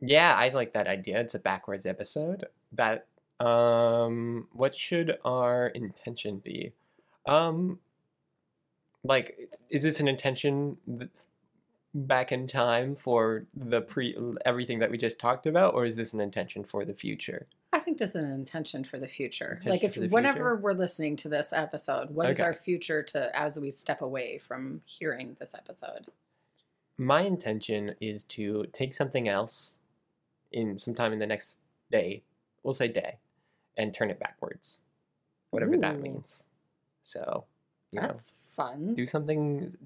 yeah, 0.00 0.34
I 0.34 0.48
like 0.48 0.72
that 0.72 0.86
idea. 0.86 1.20
It's 1.20 1.34
a 1.34 1.38
backwards 1.38 1.84
episode. 1.84 2.46
That 2.72 3.06
um, 3.40 4.48
what 4.52 4.74
should 4.74 5.18
our 5.24 5.68
intention 5.68 6.38
be? 6.38 6.72
Um, 7.26 7.78
like, 9.02 9.50
is 9.70 9.82
this 9.82 10.00
an 10.00 10.08
intention 10.08 10.76
back 11.94 12.32
in 12.32 12.46
time 12.46 12.96
for 12.96 13.46
the 13.54 13.80
pre 13.80 14.16
everything 14.44 14.78
that 14.80 14.90
we 14.90 14.98
just 14.98 15.18
talked 15.18 15.46
about, 15.46 15.74
or 15.74 15.84
is 15.84 15.96
this 15.96 16.12
an 16.12 16.20
intention 16.20 16.64
for 16.64 16.84
the 16.84 16.94
future? 16.94 17.46
I 17.72 17.80
think 17.80 17.98
this 17.98 18.14
is 18.14 18.24
an 18.24 18.32
intention 18.32 18.84
for 18.84 18.98
the 18.98 19.08
future. 19.08 19.60
Intention 19.64 19.70
like 19.70 19.84
if 19.84 19.96
whenever 20.12 20.36
future? 20.38 20.56
we're 20.56 20.72
listening 20.72 21.16
to 21.16 21.28
this 21.28 21.52
episode, 21.52 22.10
what 22.10 22.30
is 22.30 22.38
Okay. 22.38 22.46
our 22.46 22.54
future 22.54 23.02
to 23.02 23.36
as 23.36 23.58
we 23.58 23.70
step 23.70 24.00
away 24.00 24.38
from 24.38 24.80
hearing 24.86 25.36
this 25.40 25.54
episode? 25.54 26.06
My 26.96 27.22
intention 27.22 27.96
is 28.00 28.22
to 28.24 28.66
take 28.72 28.94
something 28.94 29.28
else 29.28 29.78
in 30.52 30.78
sometime 30.78 31.12
in 31.12 31.18
the 31.18 31.26
next 31.26 31.58
day, 31.90 32.22
we'll 32.62 32.74
say 32.74 32.86
day, 32.88 33.18
and 33.76 33.92
turn 33.94 34.10
it 34.10 34.18
backwards, 34.18 34.80
whatever 35.50 35.76
that 35.78 36.00
means. 36.00 36.46
So, 37.02 37.44
you 37.90 38.00
know, 38.00 38.06
That's 38.08 38.34
fun. 38.56 38.94
do 38.94 39.06
something 39.06 39.76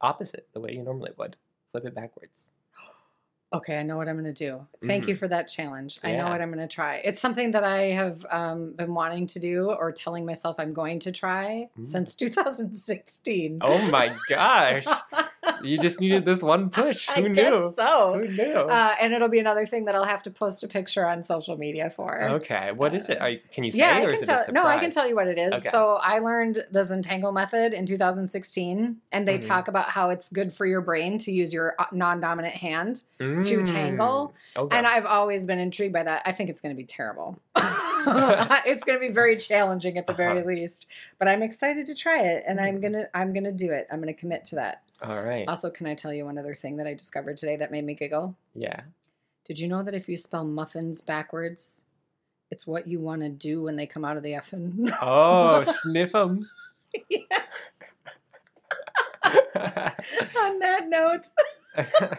opposite 0.00 0.48
the 0.52 0.60
way 0.60 0.72
you 0.72 0.82
normally 0.82 1.12
would. 1.16 1.36
Flip 1.72 1.84
it 1.86 1.94
backwards. 1.94 2.48
Okay, 3.54 3.76
I 3.78 3.82
know 3.82 3.98
what 3.98 4.08
I'm 4.08 4.14
going 4.18 4.32
to 4.32 4.46
do. 4.48 4.66
Thank 4.86 5.06
you 5.08 5.14
Mhm. 5.14 5.18
for 5.18 5.28
that 5.28 5.46
challenge. 5.46 6.00
I 6.02 6.12
know 6.12 6.26
what 6.30 6.40
I'm 6.40 6.48
going 6.50 6.66
to 6.66 6.74
try. 6.74 7.02
It's 7.04 7.20
something 7.20 7.50
that 7.50 7.62
I 7.62 7.90
have 7.90 8.24
um, 8.30 8.72
been 8.72 8.94
wanting 8.94 9.26
to 9.26 9.38
do 9.38 9.70
or 9.70 9.92
telling 9.92 10.24
myself 10.24 10.56
I'm 10.58 10.72
going 10.72 11.00
to 11.00 11.12
try 11.12 11.68
Mm. 11.78 11.84
since 11.84 12.14
2016. 12.76 13.58
Oh 13.60 13.90
my 13.90 14.16
gosh. 14.30 14.86
You 15.62 15.78
just 15.78 16.00
needed 16.00 16.24
this 16.24 16.42
one 16.42 16.70
push. 16.70 17.08
I 17.14 17.14
Who 17.20 17.28
knew? 17.28 17.34
guess 17.34 17.76
so. 17.76 18.14
Who 18.14 18.26
knew? 18.28 18.52
Uh, 18.54 18.94
and 19.00 19.12
it'll 19.12 19.28
be 19.28 19.38
another 19.38 19.66
thing 19.66 19.84
that 19.86 19.94
I'll 19.94 20.04
have 20.04 20.22
to 20.24 20.30
post 20.30 20.62
a 20.62 20.68
picture 20.68 21.06
on 21.06 21.24
social 21.24 21.56
media 21.56 21.90
for. 21.90 22.22
okay, 22.22 22.72
what 22.72 22.94
is 22.94 23.08
it? 23.08 23.20
Are 23.20 23.30
you, 23.30 23.40
can 23.52 23.64
you 23.64 23.72
say, 23.72 23.78
Yeah, 23.78 23.94
I 23.96 24.00
or 24.02 24.06
can 24.06 24.14
is 24.14 24.22
it 24.22 24.26
tell. 24.26 24.44
a? 24.48 24.52
No, 24.52 24.66
I 24.66 24.78
can 24.78 24.90
tell 24.90 25.06
you 25.08 25.16
what 25.16 25.26
it 25.28 25.38
is. 25.38 25.52
Okay. 25.54 25.68
So 25.68 25.94
I 26.02 26.18
learned 26.20 26.64
the 26.70 26.80
Zentangle 26.80 27.32
method 27.34 27.72
in 27.72 27.86
2016, 27.86 28.96
and 29.10 29.26
they 29.28 29.38
Mhm. 29.38 29.46
talk 29.46 29.68
about 29.68 29.90
how 29.90 30.10
it's 30.10 30.28
good 30.28 30.54
for 30.54 30.66
your 30.66 30.80
brain 30.80 31.18
to 31.20 31.32
use 31.32 31.52
your 31.52 31.74
uh, 31.78 31.86
non-dominant 31.92 32.54
hand. 32.54 33.02
to 33.44 33.62
tangle, 33.64 34.34
Mm, 34.56 34.62
Okay. 34.64 34.76
And 34.76 34.86
I've 34.86 35.06
always 35.06 35.46
been 35.46 35.58
intrigued 35.58 35.92
by 35.92 36.02
that. 36.02 36.22
I 36.26 36.32
think 36.32 36.50
it's 36.50 36.60
going 36.60 36.74
to 36.74 36.76
be 36.76 36.84
terrible. 36.86 37.38
it's 38.66 38.84
going 38.84 38.98
to 39.00 39.06
be 39.06 39.12
very 39.12 39.36
challenging 39.36 39.96
at 39.96 40.06
the 40.06 40.12
very 40.12 40.40
Uh-huh. 40.40 40.48
least, 40.48 40.86
but 41.18 41.28
I'm 41.28 41.42
excited 41.42 41.86
to 41.86 41.94
try 41.94 42.20
it, 42.20 42.44
and 42.46 42.60
I'm 42.60 42.78
Mhm. 42.78 42.82
gonna 42.82 43.04
I'm 43.14 43.32
gonna 43.32 43.52
do 43.52 43.70
it. 43.70 43.86
I'm 43.90 44.00
gonna 44.00 44.12
commit 44.12 44.44
to 44.46 44.56
that. 44.56 44.81
All 45.02 45.22
right. 45.22 45.48
Also, 45.48 45.68
can 45.70 45.86
I 45.86 45.94
tell 45.94 46.12
you 46.12 46.24
one 46.26 46.38
other 46.38 46.54
thing 46.54 46.76
that 46.76 46.86
I 46.86 46.94
discovered 46.94 47.36
today 47.36 47.56
that 47.56 47.70
made 47.72 47.84
me 47.84 47.94
giggle? 47.94 48.36
yeah. 48.54 48.80
Did 49.44 49.58
you 49.58 49.66
know 49.66 49.82
that 49.82 49.94
if 49.94 50.08
you 50.08 50.16
spell 50.16 50.44
muffins 50.44 51.00
backwards, 51.00 51.84
it's 52.52 52.64
what 52.64 52.86
you 52.86 53.00
want 53.00 53.22
to 53.22 53.28
do 53.28 53.62
when 53.62 53.74
they 53.74 53.86
come 53.86 54.04
out 54.04 54.16
of 54.16 54.22
the 54.22 54.36
oven? 54.36 54.92
Oh, 55.02 55.64
sniff 55.82 56.12
them. 56.12 56.48
yes. 57.10 57.72
On 59.24 60.58
that 60.60 60.86
note, 60.88 61.26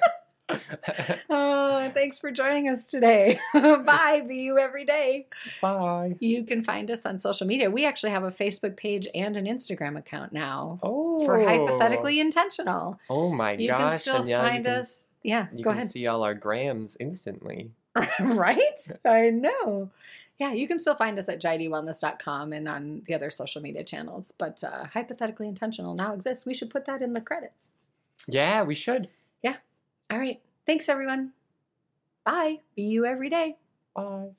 oh, 1.30 1.92
thanks 1.94 2.20
for 2.20 2.32
joining 2.32 2.68
us 2.70 2.90
today. 2.90 3.40
Bye, 3.54 4.24
be 4.28 4.38
you 4.38 4.58
every 4.58 4.86
day. 4.86 5.28
Bye. 5.62 6.16
You 6.20 6.44
can 6.44 6.64
find 6.64 6.90
us 6.92 7.06
on 7.06 7.18
social 7.18 7.48
media. 7.48 7.70
We 7.70 7.86
actually 7.86 8.12
have 8.12 8.24
a 8.24 8.32
Facebook 8.32 8.78
page 8.78 9.08
and 9.14 9.38
an 9.38 9.46
Instagram 9.46 9.98
account 9.98 10.34
now 10.34 10.80
Oh. 10.84 11.26
for 11.26 11.44
hypothetically 11.44 12.20
intentional. 12.20 13.00
Oh 13.10 13.30
my 13.30 13.54
You 13.54 13.70
gosh. 13.70 13.80
You 13.82 13.90
can 13.90 14.00
still 14.00 14.28
yeah, 14.28 14.42
find 14.42 14.66
can, 14.66 14.74
us. 14.74 15.06
Yeah, 15.24 15.48
You 15.54 15.64
go 15.64 15.72
can 15.72 15.80
ahead. 15.80 15.92
see 15.92 16.08
all 16.08 16.24
our 16.24 16.34
grams 16.34 16.98
instantly. 17.00 17.72
right? 18.20 18.58
I 19.06 19.30
know. 19.30 19.92
Yeah, 20.40 20.52
you 20.52 20.68
can 20.68 20.80
still 20.80 20.96
find 20.96 21.20
us 21.20 21.30
at 21.30 21.40
jaideewellness.com 21.42 22.54
and 22.54 22.68
on 22.68 23.04
the 23.06 23.14
other 23.14 23.30
social 23.30 23.62
media 23.62 23.84
channels. 23.84 24.34
But 24.38 24.64
uh, 24.64 24.86
hypothetically 24.94 25.48
intentional 25.48 25.94
now 25.94 26.14
exists. 26.14 26.46
We 26.46 26.54
should 26.56 26.70
put 26.72 26.86
that 26.86 27.02
in 27.02 27.14
the 27.14 27.22
credits. 27.22 27.76
Yeah, 28.28 28.64
we 28.64 28.74
should. 28.76 29.10
Yeah. 29.44 29.58
All 30.10 30.18
right. 30.18 30.42
Thanks, 30.66 30.90
everyone. 30.90 31.34
Bye. 32.26 32.62
Be 32.76 32.84
you 32.84 33.06
every 33.06 33.30
day. 33.30 33.58
Bye. 33.96 34.32